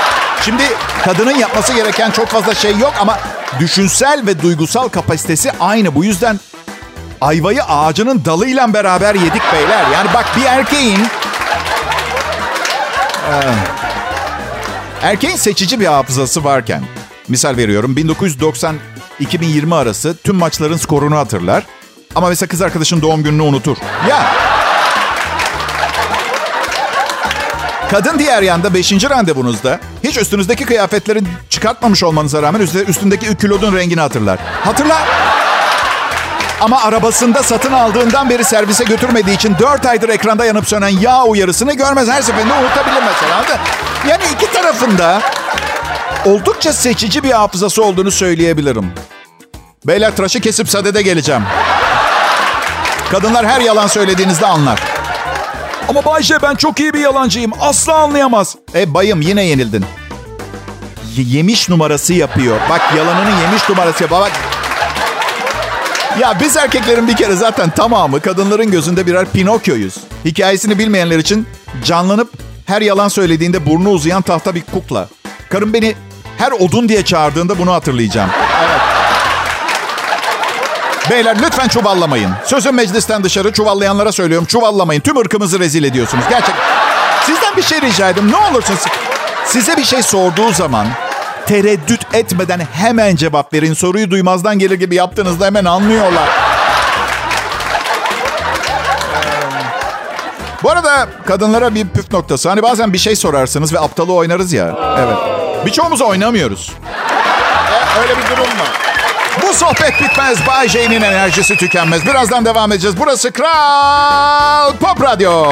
Şimdi 0.46 0.64
kadının 1.04 1.36
yapması 1.36 1.74
gereken 1.74 2.12
çok 2.12 2.28
fazla 2.28 2.54
şey 2.54 2.78
yok 2.78 2.94
ama 3.02 3.20
düşünsel 3.60 4.24
ve 4.28 4.42
duygusal 4.42 4.90
kapasitesi 4.90 5.52
aynı. 5.60 5.96
Bu 5.96 6.06
yüzden 6.06 6.40
ayvayı 7.22 7.64
ağacının 7.64 8.26
dalıyla 8.26 8.74
beraber 8.74 9.16
yedik 9.16 9.42
beyler. 9.54 9.86
Yani 9.94 10.10
bak 10.14 10.26
bir 10.38 10.46
erkeğin... 10.46 11.00
Erkeğin 15.02 15.36
seçici 15.36 15.80
bir 15.80 15.86
hafızası 15.86 16.44
varken... 16.44 16.84
Misal 17.28 17.58
veriyorum 17.58 17.96
1990 17.96 18.76
2020 19.20 19.76
arası 19.76 20.18
tüm 20.24 20.36
maçların 20.36 20.78
skorunu 20.78 21.18
hatırlar. 21.18 21.64
Ama 22.16 22.30
mesela 22.30 22.50
kız 22.50 22.62
arkadaşın 22.62 23.02
doğum 23.02 23.24
gününü 23.24 23.42
unutur. 23.42 23.78
Ya. 24.10 24.32
Kadın 27.92 28.20
diğer 28.20 28.42
yanda 28.42 28.74
5. 28.74 28.92
randevunuzda 29.10 29.80
hiç 30.04 30.18
üstünüzdeki 30.18 30.66
kıyafetleri 30.66 31.22
çıkartmamış 31.50 32.04
olmanıza 32.04 32.42
rağmen 32.42 32.60
üstündeki 32.88 33.36
külodun 33.36 33.76
rengini 33.76 34.02
hatırlar. 34.02 34.40
Hatırlar. 34.64 35.02
Ama 36.62 36.82
arabasında 36.84 37.44
satın 37.44 37.72
aldığından 37.72 38.30
beri 38.30 38.44
servise 38.44 38.84
götürmediği 38.84 39.36
için 39.36 39.56
4 39.60 39.86
aydır 39.86 40.10
ekranda 40.10 40.46
yanıp 40.46 40.68
sönen 40.68 40.88
yağ 40.88 41.24
uyarısını 41.24 41.74
görmez. 41.74 42.10
Her 42.10 42.22
seferinde 42.22 42.54
unutabilir 42.54 43.04
mesela. 43.06 43.60
Yani 44.08 44.24
iki 44.36 44.54
tarafında 44.54 45.22
oldukça 46.26 46.74
seçici 46.74 47.24
bir 47.24 47.32
hafızası 47.32 47.84
olduğunu 47.84 48.12
söyleyebilirim. 48.12 48.92
Beyler 49.88 50.16
tıraşı 50.16 50.40
kesip 50.40 50.70
sadede 50.70 51.02
geleceğim. 51.02 51.44
Kadınlar 53.12 53.46
her 53.46 53.62
yalan 53.62 53.88
söylediğinizde 53.88 54.46
anlar. 54.46 54.91
Ama 55.88 56.06
Bayce 56.06 56.36
ben 56.42 56.56
çok 56.56 56.80
iyi 56.80 56.94
bir 56.94 57.00
yalancıyım. 57.00 57.52
Asla 57.62 57.94
anlayamaz. 57.96 58.56
E 58.76 58.94
bayım 58.94 59.22
yine 59.22 59.44
yenildin. 59.44 59.86
Y- 61.18 61.26
yemiş 61.28 61.70
numarası 61.70 62.14
yapıyor. 62.14 62.58
Bak 62.70 62.82
yalanının 62.98 63.42
yemiş 63.42 63.70
numarası 63.70 64.04
yapıyor. 64.04 64.22
Bak 64.22 64.32
ya 66.20 66.38
biz 66.40 66.58
erkeklerin 66.58 67.08
bir 67.08 67.16
kere 67.16 67.36
zaten 67.36 67.70
tamamı 67.70 68.20
kadınların 68.22 68.72
gözünde 68.72 69.06
birer 69.08 69.26
Pinokyo'yuz. 69.26 69.96
Hikayesini 70.26 70.80
bilmeyenler 70.80 71.20
için 71.20 71.48
canlanıp 71.86 72.30
her 72.66 72.82
yalan 72.82 73.08
söylediğinde 73.08 73.66
burnu 73.66 73.90
uzayan 73.90 74.22
tahta 74.22 74.56
bir 74.56 74.62
kukla. 74.74 75.08
Karım 75.50 75.74
beni 75.74 75.96
her 76.38 76.52
odun 76.52 76.90
diye 76.90 77.06
çağırdığında 77.06 77.60
bunu 77.60 77.74
hatırlayacağım. 77.74 78.30
Evet. 78.66 78.81
Beyler 81.12 81.38
lütfen 81.42 81.68
çuvallamayın. 81.68 82.32
Sözüm 82.46 82.76
meclisten 82.76 83.24
dışarı 83.24 83.54
çuvallayanlara 83.54 84.12
söylüyorum. 84.12 84.46
Çuvallamayın. 84.46 85.02
Tüm 85.02 85.18
ırkımızı 85.18 85.60
rezil 85.60 85.84
ediyorsunuz. 85.84 86.24
Gerçek. 86.30 86.56
Sizden 87.26 87.58
bir 87.58 87.62
şey 87.62 87.82
rica 87.82 88.10
edeyim. 88.10 88.32
Ne 88.32 88.36
olursunuz. 88.36 88.80
Size 89.46 89.78
bir 89.78 89.84
şey 89.84 90.04
sorduğu 90.04 90.52
zaman 90.52 90.88
tereddüt 91.46 92.16
etmeden 92.16 92.60
hemen 92.74 93.16
cevap 93.16 93.54
verin. 93.54 93.74
Soruyu 93.74 94.12
duymazdan 94.12 94.60
gelir 94.60 94.80
gibi 94.80 94.96
yaptığınızda 94.96 95.46
hemen 95.46 95.66
anlıyorlar. 95.66 96.30
Bu 100.64 100.70
arada 100.72 101.08
kadınlara 101.28 101.76
bir 101.76 101.88
püf 101.88 102.12
noktası. 102.12 102.50
Hani 102.50 102.64
bazen 102.64 102.94
bir 102.94 102.98
şey 102.98 103.16
sorarsınız 103.16 103.74
ve 103.74 103.80
aptalı 103.80 104.14
oynarız 104.14 104.54
ya. 104.54 104.96
Evet. 105.00 105.18
Birçoğumuz 105.66 106.02
oynamıyoruz. 106.02 106.72
E, 107.72 108.02
öyle 108.02 108.18
bir 108.18 108.36
durum 108.36 108.60
var. 108.60 109.01
Bu 109.42 109.54
sohbet 109.54 109.94
bitmez. 110.02 110.48
Bay 110.48 110.70
J'nin 110.70 111.02
enerjisi 111.02 111.56
tükenmez. 111.56 112.06
Birazdan 112.06 112.46
devam 112.46 112.72
edeceğiz. 112.72 112.98
Burası 113.00 113.32
Kral 113.32 114.74
Pop 114.78 115.02
Radyo. 115.02 115.46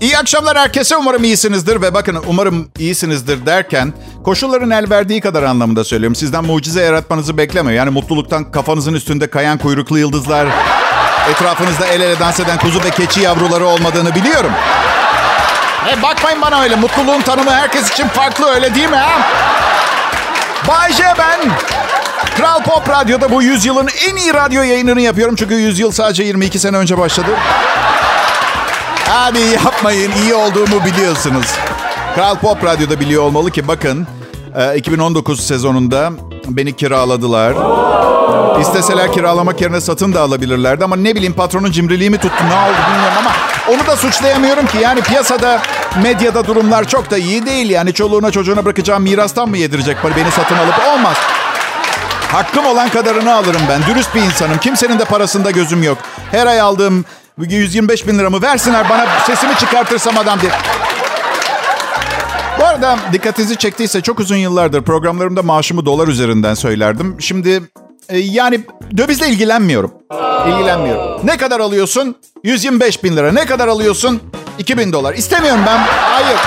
İyi 0.00 0.18
akşamlar 0.18 0.58
herkese. 0.58 0.96
Umarım 0.96 1.24
iyisinizdir 1.24 1.82
ve 1.82 1.94
bakın 1.94 2.18
umarım 2.28 2.68
iyisinizdir 2.78 3.46
derken 3.46 3.92
koşulların 4.24 4.70
el 4.70 4.90
verdiği 4.90 5.20
kadar 5.20 5.42
anlamında 5.42 5.84
söylüyorum. 5.84 6.14
Sizden 6.14 6.44
mucize 6.44 6.82
yaratmanızı 6.82 7.36
beklemiyor. 7.36 7.76
Yani 7.76 7.90
mutluluktan 7.90 8.50
kafanızın 8.52 8.94
üstünde 8.94 9.26
kayan 9.26 9.58
kuyruklu 9.58 9.98
yıldızlar, 9.98 10.46
etrafınızda 11.30 11.86
el 11.86 12.00
ele 12.00 12.20
dans 12.20 12.40
eden 12.40 12.58
kuzu 12.58 12.84
ve 12.84 12.90
keçi 12.90 13.20
yavruları 13.20 13.66
olmadığını 13.66 14.14
biliyorum. 14.14 14.52
E 15.90 16.02
bakmayın 16.02 16.42
bana 16.42 16.62
öyle. 16.62 16.76
Mutluluğun 16.76 17.20
tanımı 17.22 17.50
herkes 17.50 17.92
için 17.92 18.08
farklı 18.08 18.46
öyle 18.54 18.74
değil 18.74 18.88
mi 18.88 18.96
ha? 18.96 19.20
Bay 20.68 20.92
J 20.92 21.02
ben. 21.18 21.40
Kral 22.36 22.62
Pop 22.62 22.88
Radyo'da 22.88 23.30
bu 23.30 23.42
yüzyılın 23.42 23.88
en 24.08 24.16
iyi 24.16 24.34
radyo 24.34 24.62
yayınını 24.62 25.00
yapıyorum. 25.00 25.36
Çünkü 25.36 25.54
yüzyıl 25.54 25.92
sadece 25.92 26.22
22 26.22 26.58
sene 26.58 26.76
önce 26.76 26.98
başladı. 26.98 27.28
Abi 29.12 29.38
yapmayın 29.38 30.12
iyi 30.22 30.34
olduğumu 30.34 30.84
biliyorsunuz. 30.84 31.46
Kral 32.14 32.36
Pop 32.36 32.64
Radyo'da 32.64 33.00
biliyor 33.00 33.22
olmalı 33.22 33.50
ki 33.50 33.68
bakın 33.68 34.06
2019 34.76 35.46
sezonunda 35.46 36.10
beni 36.48 36.76
kiraladılar. 36.76 37.54
İsteseler 38.60 39.12
kiralamak 39.12 39.60
yerine 39.60 39.80
satın 39.80 40.14
da 40.14 40.20
alabilirlerdi 40.20 40.84
ama 40.84 40.96
ne 40.96 41.14
bileyim 41.14 41.32
patronun 41.32 41.70
cimriliği 41.70 42.10
mi 42.10 42.18
tuttu 42.18 42.44
ne 42.48 42.54
oldu 42.54 42.76
bilmiyorum 42.90 43.16
ama 43.18 43.30
onu 43.74 43.86
da 43.86 43.96
suçlayamıyorum 43.96 44.66
ki. 44.66 44.78
Yani 44.82 45.00
piyasada, 45.00 45.62
medyada 46.02 46.46
durumlar 46.46 46.88
çok 46.88 47.10
da 47.10 47.18
iyi 47.18 47.46
değil. 47.46 47.70
Yani 47.70 47.92
çoluğuna 47.92 48.30
çocuğuna 48.30 48.64
bırakacağım 48.64 49.02
mirastan 49.02 49.48
mı 49.48 49.58
yedirecek 49.58 49.96
beni 50.16 50.30
satın 50.30 50.56
alıp 50.56 50.74
olmaz. 50.94 51.16
Hakkım 52.32 52.66
olan 52.66 52.88
kadarını 52.88 53.34
alırım 53.34 53.62
ben. 53.68 53.82
Dürüst 53.86 54.14
bir 54.14 54.22
insanım. 54.22 54.58
Kimsenin 54.58 54.98
de 54.98 55.04
parasında 55.04 55.50
gözüm 55.50 55.82
yok. 55.82 55.98
Her 56.30 56.46
ay 56.46 56.60
aldığım 56.60 57.04
125 57.38 58.06
bin 58.06 58.18
liramı 58.18 58.42
versinler 58.42 58.88
bana 58.90 59.06
sesimi 59.26 59.56
çıkartırsam 59.56 60.18
adam 60.18 60.40
diye. 60.40 60.52
Bu 62.58 62.64
arada 62.64 62.98
dikkatinizi 63.12 63.56
çektiyse 63.56 64.00
çok 64.00 64.20
uzun 64.20 64.36
yıllardır 64.36 64.82
programlarımda 64.82 65.42
maaşımı 65.42 65.86
dolar 65.86 66.08
üzerinden 66.08 66.54
söylerdim. 66.54 67.16
Şimdi 67.20 67.62
e, 68.08 68.18
yani 68.18 68.60
dövizle 68.96 69.28
ilgilenmiyorum. 69.28 69.92
İlgilenmiyorum. 70.48 71.26
Ne 71.26 71.36
kadar 71.36 71.60
alıyorsun? 71.60 72.16
125 72.44 73.04
bin 73.04 73.16
lira. 73.16 73.32
Ne 73.32 73.46
kadar 73.46 73.68
alıyorsun? 73.68 74.20
2000 74.58 74.92
dolar. 74.92 75.14
İstemiyorum 75.14 75.60
ben. 75.66 75.78
Hayır. 75.86 76.38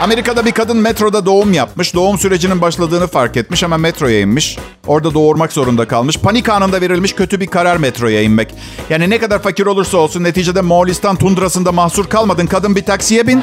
Amerika'da 0.00 0.44
bir 0.44 0.52
kadın 0.52 0.76
metroda 0.76 1.26
doğum 1.26 1.52
yapmış. 1.52 1.94
Doğum 1.94 2.18
sürecinin 2.18 2.60
başladığını 2.60 3.06
fark 3.06 3.36
etmiş. 3.36 3.62
Hemen 3.62 3.80
metroya 3.80 4.20
inmiş. 4.20 4.58
Orada 4.86 5.14
doğurmak 5.14 5.52
zorunda 5.52 5.88
kalmış. 5.88 6.16
Panik 6.16 6.48
anında 6.48 6.80
verilmiş 6.80 7.12
kötü 7.12 7.40
bir 7.40 7.46
karar 7.46 7.76
metroya 7.76 8.22
inmek. 8.22 8.54
Yani 8.90 9.10
ne 9.10 9.18
kadar 9.18 9.42
fakir 9.42 9.66
olursa 9.66 9.98
olsun 9.98 10.24
neticede 10.24 10.60
Moğolistan 10.60 11.16
tundrasında 11.16 11.72
mahsur 11.72 12.08
kalmadın. 12.08 12.46
Kadın 12.46 12.76
bir 12.76 12.84
taksiye 12.84 13.26
bin. 13.26 13.42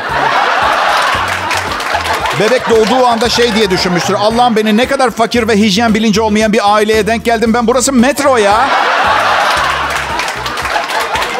Bebek 2.40 2.70
doğduğu 2.70 3.06
anda 3.06 3.30
şey 3.30 3.56
diye 3.56 3.70
düşünmüştür. 3.70 4.14
Allah'ım 4.14 4.56
beni 4.56 4.78
ne 4.78 4.88
kadar 4.88 5.12
fakir 5.12 5.48
ve 5.48 5.58
hijyen 5.58 5.94
bilinci 5.94 6.22
olmayan 6.22 6.54
bir 6.54 6.76
aileye 6.76 7.08
denk 7.08 7.26
geldim 7.26 7.54
ben. 7.54 7.68
Burası 7.68 7.94
metro 7.94 8.38
ya. 8.38 8.70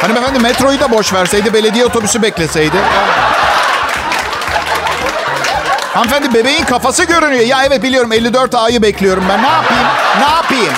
Hanımefendi 0.02 0.40
metroyu 0.40 0.80
da 0.80 0.92
boş 0.92 1.14
verseydi, 1.14 1.54
belediye 1.54 1.86
otobüsü 1.86 2.22
bekleseydi. 2.22 2.78
Hanımefendi 5.96 6.34
bebeğin 6.34 6.64
kafası 6.64 7.04
görünüyor. 7.04 7.46
Ya 7.46 7.66
evet 7.66 7.84
biliyorum 7.84 8.14
54 8.14 8.56
ayı 8.56 8.82
bekliyorum 8.82 9.24
ben. 9.30 9.44
Ne 9.44 9.48
yapayım? 9.48 9.84
Ne 10.20 10.26
yapayım? 10.36 10.74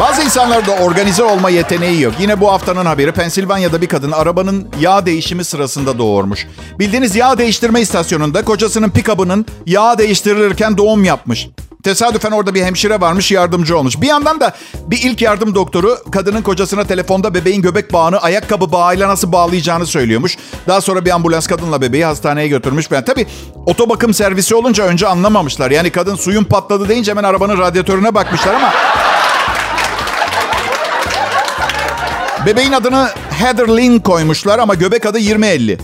Bazı 0.00 0.22
insanlarda 0.22 0.72
organize 0.72 1.22
olma 1.22 1.50
yeteneği 1.50 2.00
yok. 2.00 2.14
Yine 2.18 2.40
bu 2.40 2.52
haftanın 2.52 2.86
haberi 2.86 3.12
Pensilvanya'da 3.12 3.80
bir 3.80 3.86
kadın 3.86 4.12
arabanın 4.12 4.68
yağ 4.80 5.06
değişimi 5.06 5.44
sırasında 5.44 5.98
doğurmuş. 5.98 6.46
Bildiğiniz 6.78 7.16
yağ 7.16 7.38
değiştirme 7.38 7.80
istasyonunda 7.80 8.44
kocasının 8.44 8.90
pikabının 8.90 9.46
yağ 9.66 9.98
değiştirilirken 9.98 10.78
doğum 10.78 11.04
yapmış. 11.04 11.48
Tesadüfen 11.84 12.30
orada 12.30 12.54
bir 12.54 12.64
hemşire 12.64 13.00
varmış 13.00 13.32
yardımcı 13.32 13.78
olmuş. 13.78 14.00
Bir 14.00 14.06
yandan 14.06 14.40
da 14.40 14.52
bir 14.86 15.02
ilk 15.02 15.22
yardım 15.22 15.54
doktoru 15.54 15.98
kadının 16.10 16.42
kocasına 16.42 16.84
telefonda 16.84 17.34
bebeğin 17.34 17.62
göbek 17.62 17.92
bağını 17.92 18.18
ayakkabı 18.18 18.72
bağıyla 18.72 19.08
nasıl 19.08 19.32
bağlayacağını 19.32 19.86
söylüyormuş. 19.86 20.36
Daha 20.68 20.80
sonra 20.80 21.04
bir 21.04 21.10
ambulans 21.10 21.46
kadınla 21.46 21.80
bebeği 21.80 22.04
hastaneye 22.04 22.48
götürmüş. 22.48 22.90
Ben 22.90 23.04
tabii 23.04 23.26
otobakım 23.66 24.14
servisi 24.14 24.54
olunca 24.54 24.84
önce 24.84 25.06
anlamamışlar. 25.06 25.70
Yani 25.70 25.90
kadın 25.90 26.16
suyun 26.16 26.44
patladı 26.44 26.88
deyince 26.88 27.10
hemen 27.10 27.24
arabanın 27.24 27.58
radyatörüne 27.58 28.14
bakmışlar 28.14 28.54
ama... 28.54 28.72
Bebeğin 32.46 32.72
adını 32.72 33.08
Heather 33.30 33.68
Lynn 33.68 33.98
koymuşlar 33.98 34.58
ama 34.58 34.74
göbek 34.74 35.06
adı 35.06 35.18
2050. 35.18 35.78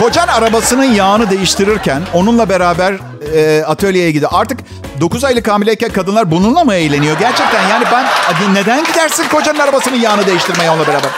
Kocan 0.00 0.28
arabasının 0.28 0.84
yağını 0.84 1.30
değiştirirken 1.30 2.02
onunla 2.14 2.48
beraber 2.48 2.94
e, 3.34 3.64
atölyeye 3.64 4.10
gidiyor. 4.10 4.30
Artık 4.34 4.60
9 5.00 5.24
aylık 5.24 5.48
hamileyken 5.48 5.92
kadınlar 5.92 6.30
bununla 6.30 6.64
mı 6.64 6.74
eğleniyor? 6.74 7.18
Gerçekten 7.18 7.68
yani 7.68 7.84
ben 7.92 8.06
neden 8.54 8.84
gidersin 8.84 9.24
kocanın 9.28 9.58
arabasının 9.58 9.96
yağını 9.96 10.26
değiştirmeye 10.26 10.70
onunla 10.70 10.86
beraber? 10.86 11.10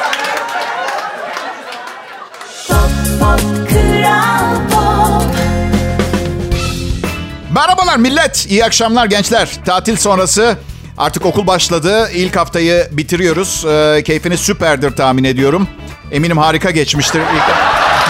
Merhabalar 7.55 7.97
millet. 7.97 8.47
İyi 8.51 8.65
akşamlar 8.65 9.07
gençler. 9.07 9.51
Tatil 9.67 9.97
sonrası 9.97 10.57
artık 10.99 11.27
okul 11.27 11.47
başladı. 11.47 12.11
İlk 12.15 12.37
haftayı 12.37 12.89
bitiriyoruz. 12.93 13.65
Ee, 13.65 14.03
keyfiniz 14.07 14.41
süperdir 14.41 14.97
tahmin 14.97 15.25
ediyorum. 15.25 15.69
Eminim 16.13 16.39
harika 16.39 16.71
geçmiştir. 16.71 17.23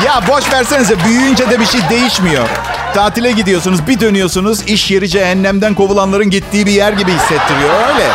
Ya 0.05 0.21
boş 0.29 0.53
versenize 0.53 1.05
büyüyünce 1.05 1.51
de 1.51 1.61
bir 1.61 1.67
şey 1.67 1.81
değişmiyor. 1.91 2.49
Tatile 2.95 3.33
gidiyorsunuz, 3.33 3.87
bir 3.87 4.01
dönüyorsunuz. 4.01 4.63
iş 4.63 4.91
yeri 4.91 5.09
cehennemden 5.09 5.75
kovulanların 5.75 6.31
gittiği 6.31 6.67
bir 6.67 6.73
yer 6.73 6.93
gibi 6.93 7.13
hissettiriyor 7.13 7.71
öyle. 7.95 8.07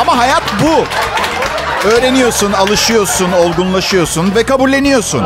Ama 0.00 0.18
hayat 0.18 0.42
bu. 0.62 0.84
Öğreniyorsun, 1.88 2.52
alışıyorsun, 2.52 3.32
olgunlaşıyorsun 3.32 4.34
ve 4.34 4.42
kabulleniyorsun. 4.42 5.24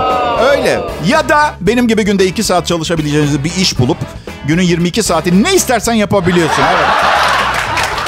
Öyle. 0.51 0.81
Ya 1.07 1.29
da 1.29 1.55
benim 1.61 1.89
gibi 1.89 2.05
günde 2.05 2.27
2 2.27 2.43
saat 2.43 2.67
çalışabileceğiniz 2.67 3.45
bir 3.45 3.53
iş 3.57 3.79
bulup 3.79 3.99
günün 4.45 4.63
22 4.63 5.03
saati 5.03 5.43
ne 5.43 5.55
istersen 5.55 5.93
yapabiliyorsun. 5.93 6.63
Evet. 6.75 6.87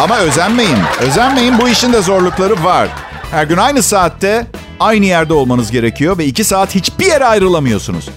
Ama 0.01 0.17
özenmeyin. 0.19 0.79
Özenmeyin 1.01 1.59
bu 1.59 1.69
işin 1.69 1.93
de 1.93 2.03
zorlukları 2.03 2.65
var. 2.65 2.89
Her 3.31 3.45
gün 3.45 3.57
aynı 3.57 3.83
saatte 3.83 4.47
aynı 4.81 5.07
yerde 5.07 5.35
olmanız 5.35 5.71
gerekiyor 5.71 6.19
ve 6.19 6.27
2 6.27 6.45
saat 6.45 6.75
hiçbir 6.75 7.07
yere 7.07 7.25
ayrılamıyorsunuz. 7.25 8.09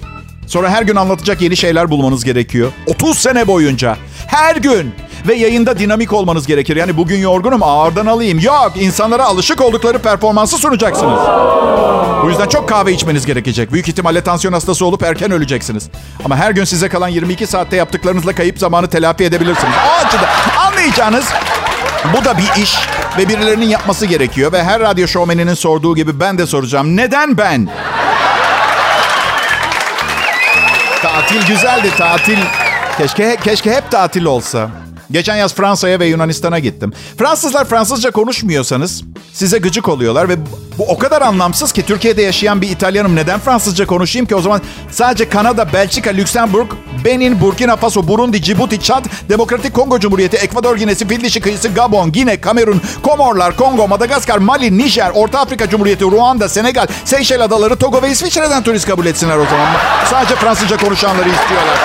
Sonra 0.48 0.70
her 0.70 0.84
gün 0.84 0.96
anlatacak 0.96 1.42
yeni 1.42 1.58
şeyler 1.58 1.90
bulmanız 1.90 2.24
gerekiyor. 2.24 2.72
30 2.88 3.18
sene 3.18 3.48
boyunca. 3.48 3.98
Her 4.28 4.56
gün. 4.56 4.94
Ve 5.28 5.34
yayında 5.34 5.80
dinamik 5.80 6.14
olmanız 6.14 6.48
gerekir. 6.48 6.76
Yani 6.76 6.98
bugün 6.98 7.18
yorgunum 7.18 7.64
ağırdan 7.64 8.06
alayım. 8.06 8.40
Yok 8.40 8.72
insanlara 8.76 9.26
alışık 9.26 9.62
oldukları 9.62 10.00
performansı 10.00 10.58
sunacaksınız. 10.58 11.20
Bu 12.24 12.30
yüzden 12.30 12.50
çok 12.50 12.70
kahve 12.70 12.94
içmeniz 12.94 13.26
gerekecek. 13.26 13.74
Büyük 13.74 13.88
ihtimalle 13.88 14.22
tansiyon 14.22 14.54
hastası 14.54 14.86
olup 14.86 15.04
erken 15.04 15.32
öleceksiniz. 15.32 15.90
Ama 16.26 16.36
her 16.36 16.52
gün 16.52 16.64
size 16.64 16.90
kalan 16.90 17.08
22 17.08 17.48
saatte 17.48 17.76
yaptıklarınızla 17.76 18.36
kayıp 18.36 18.60
zamanı 18.60 18.88
telafi 18.90 19.24
edebilirsiniz. 19.24 19.74
O 19.88 20.06
açıdan 20.06 20.30
anlayacağınız 20.68 21.26
bu 22.14 22.26
da 22.26 22.38
bir 22.38 22.62
iş 22.64 22.78
ve 23.18 23.30
birilerinin 23.30 23.70
yapması 23.70 24.06
gerekiyor. 24.06 24.52
Ve 24.52 24.64
her 24.64 24.80
radyo 24.82 25.08
şovmeninin 25.08 25.54
sorduğu 25.54 25.96
gibi 25.96 26.20
ben 26.20 26.38
de 26.38 26.48
soracağım. 26.48 26.98
Neden 26.98 27.38
ben? 27.38 27.70
Tatil 31.02 31.48
güzeldi 31.48 31.92
tatil. 31.98 32.38
Keşke 32.98 33.38
keşke 33.44 33.74
hep 33.74 33.92
tatil 33.92 34.26
olsa. 34.26 34.70
Geçen 35.12 35.36
yaz 35.36 35.54
Fransa'ya 35.54 36.00
ve 36.00 36.06
Yunanistan'a 36.06 36.60
gittim. 36.60 36.94
Fransızlar 37.18 37.66
Fransızca 37.66 38.12
konuşmuyorsanız 38.12 39.04
size 39.34 39.58
gıcık 39.58 39.90
oluyorlar 39.90 40.30
ve 40.30 40.36
bu 40.78 40.84
o 40.88 40.98
kadar 40.98 41.22
anlamsız 41.22 41.72
ki 41.72 41.86
Türkiye'de 41.86 42.22
yaşayan 42.22 42.62
bir 42.62 42.70
İtalyanım 42.70 43.16
neden 43.16 43.40
Fransızca 43.40 43.86
konuşayım 43.86 44.28
ki 44.28 44.36
o 44.36 44.42
zaman 44.42 44.62
sadece 44.92 45.30
Kanada, 45.30 45.74
Belçika, 45.74 46.10
Lüksemburg, 46.10 46.68
Benin, 47.06 47.42
Burkina 47.42 47.76
Faso, 47.76 48.08
Burundi, 48.08 48.42
Cibuti, 48.42 48.82
Çad, 48.82 49.06
Demokratik 49.30 49.74
Kongo 49.74 50.00
Cumhuriyeti, 50.00 50.38
Ekvador 50.38 50.78
Ginesi, 50.78 51.08
Fil 51.08 51.42
Kıyısı, 51.42 51.68
Gabon, 51.68 52.12
Gine, 52.12 52.42
Kamerun, 52.42 52.82
Komorlar, 53.04 53.58
Kongo, 53.58 53.88
Madagaskar, 53.88 54.38
Mali, 54.38 54.78
Nijer, 54.78 55.12
Orta 55.14 55.40
Afrika 55.40 55.70
Cumhuriyeti, 55.70 56.06
Ruanda, 56.06 56.50
Senegal, 56.50 56.88
Seyşel 57.06 57.44
Adaları, 57.44 57.76
Togo 57.76 58.02
ve 58.02 58.10
İsviçre'den 58.10 58.64
turist 58.64 58.88
kabul 58.88 59.06
etsinler 59.06 59.38
o 59.38 59.46
zaman. 59.46 59.68
Sadece 60.10 60.36
Fransızca 60.36 60.78
konuşanları 60.78 61.30
istiyorlar. 61.30 61.78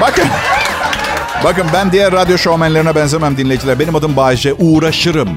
Bakın. 0.00 0.24
Bakın 1.44 1.66
ben 1.72 1.92
diğer 1.92 2.12
radyo 2.12 2.38
şovmenlerine 2.38 2.94
benzemem 2.94 3.36
dinleyiciler. 3.36 3.78
Benim 3.78 3.94
adım 3.94 4.16
Bayce. 4.16 4.54
Uğraşırım. 4.54 5.28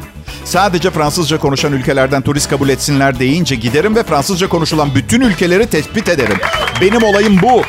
Sadece 0.45 0.91
Fransızca 0.91 1.39
konuşan 1.39 1.73
ülkelerden 1.73 2.21
turist 2.21 2.49
kabul 2.49 2.69
etsinler 2.69 3.19
deyince 3.19 3.55
giderim 3.55 3.95
ve 3.95 4.03
Fransızca 4.03 4.49
konuşulan 4.49 4.95
bütün 4.95 5.21
ülkeleri 5.21 5.67
tespit 5.67 6.09
ederim. 6.09 6.37
Benim 6.81 7.03
olayım 7.03 7.39
bu. 7.41 7.61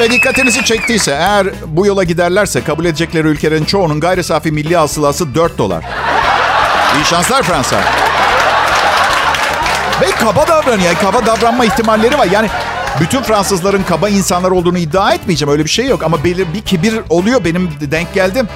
Ve 0.00 0.10
dikkatinizi 0.10 0.64
çektiyse 0.64 1.10
eğer 1.10 1.46
bu 1.66 1.86
yola 1.86 2.04
giderlerse 2.04 2.64
kabul 2.64 2.84
edecekleri 2.84 3.28
ülkelerin 3.28 3.64
çoğunun 3.64 4.00
gayri 4.00 4.24
safi 4.24 4.52
milli 4.52 4.76
hasılası 4.76 5.34
4 5.34 5.58
dolar. 5.58 5.84
İyi 6.96 7.04
şanslar 7.04 7.42
Fransa. 7.42 7.76
Ve 10.00 10.10
kaba 10.10 10.48
davranıyor. 10.48 10.94
Kaba 10.94 11.26
davranma 11.26 11.64
ihtimalleri 11.64 12.18
var. 12.18 12.26
Yani 12.30 12.48
bütün 13.00 13.22
Fransızların 13.22 13.82
kaba 13.82 14.08
insanlar 14.08 14.50
olduğunu 14.50 14.78
iddia 14.78 15.12
etmeyeceğim. 15.14 15.52
Öyle 15.52 15.64
bir 15.64 15.70
şey 15.70 15.86
yok. 15.86 16.02
Ama 16.02 16.24
belir 16.24 16.46
bir 16.54 16.60
kibir 16.60 17.00
oluyor. 17.10 17.44
Benim 17.44 17.70
denk 17.80 18.14
geldim. 18.14 18.48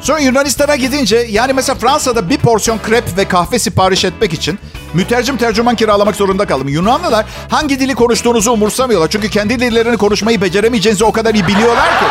Sonra 0.00 0.18
Yunanistan'a 0.18 0.76
gidince 0.76 1.26
yani 1.30 1.52
mesela 1.52 1.78
Fransa'da 1.78 2.30
bir 2.30 2.38
porsiyon 2.38 2.78
krep 2.78 3.04
ve 3.16 3.24
kahve 3.24 3.58
sipariş 3.58 4.04
etmek 4.04 4.32
için 4.32 4.58
mütercim 4.94 5.36
tercüman 5.36 5.76
kiralamak 5.76 6.16
zorunda 6.16 6.46
kaldım. 6.46 6.68
Yunanlılar 6.68 7.26
hangi 7.50 7.80
dili 7.80 7.94
konuştuğunuzu 7.94 8.50
umursamıyorlar. 8.50 9.08
Çünkü 9.10 9.30
kendi 9.30 9.60
dillerini 9.60 9.96
konuşmayı 9.96 10.40
beceremeyeceğinizi 10.40 11.04
o 11.04 11.12
kadar 11.12 11.34
iyi 11.34 11.46
biliyorlar 11.46 11.88
ki. 11.88 12.04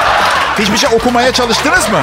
Hiçbir 0.59 0.77
şey 0.77 0.89
okumaya 0.95 1.33
çalıştınız 1.33 1.89
mı? 1.89 1.99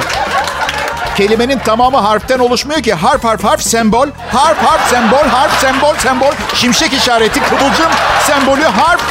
Kelimenin 1.15 1.59
tamamı 1.59 1.97
harften 1.97 2.39
oluşmuyor 2.39 2.81
ki. 2.81 2.93
Harf 2.93 3.23
harf 3.23 3.43
harf 3.43 3.61
sembol, 3.61 4.07
harf 4.31 4.57
harf 4.57 4.89
sembol, 4.89 5.27
harf 5.27 5.61
sembol 5.61 5.95
sembol, 5.95 6.31
şimşek 6.53 6.93
işareti, 6.93 7.39
kıvılcım 7.43 7.91
sembolü, 8.27 8.63
harf. 8.63 9.01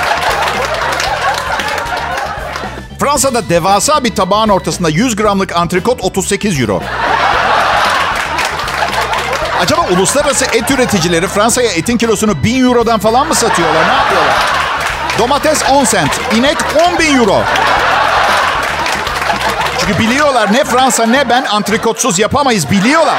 Fransa'da 3.04 3.48
devasa 3.48 4.04
bir 4.04 4.14
tabağın 4.14 4.48
ortasında 4.48 4.88
100 4.88 5.16
gramlık 5.16 5.56
antrikot 5.56 6.04
38 6.04 6.60
euro. 6.60 6.82
Acaba 9.60 9.86
uluslararası 9.90 10.44
et 10.44 10.70
üreticileri 10.70 11.26
Fransa'ya 11.26 11.72
etin 11.72 11.96
kilosunu 11.96 12.42
1000 12.42 12.64
eurodan 12.64 13.00
falan 13.00 13.28
mı 13.28 13.34
satıyorlar? 13.34 13.88
Ne 13.88 13.92
yapıyorlar? 13.92 14.34
Domates 15.18 15.62
10 15.70 15.84
cent, 15.84 16.20
inek 16.36 16.56
10 16.92 16.98
bin 16.98 17.18
euro. 17.18 17.42
Çünkü 19.80 19.98
biliyorlar 19.98 20.52
ne 20.52 20.64
Fransa 20.64 21.06
ne 21.06 21.28
ben 21.28 21.44
antrikotsuz 21.44 22.18
yapamayız 22.18 22.70
biliyorlar. 22.70 23.18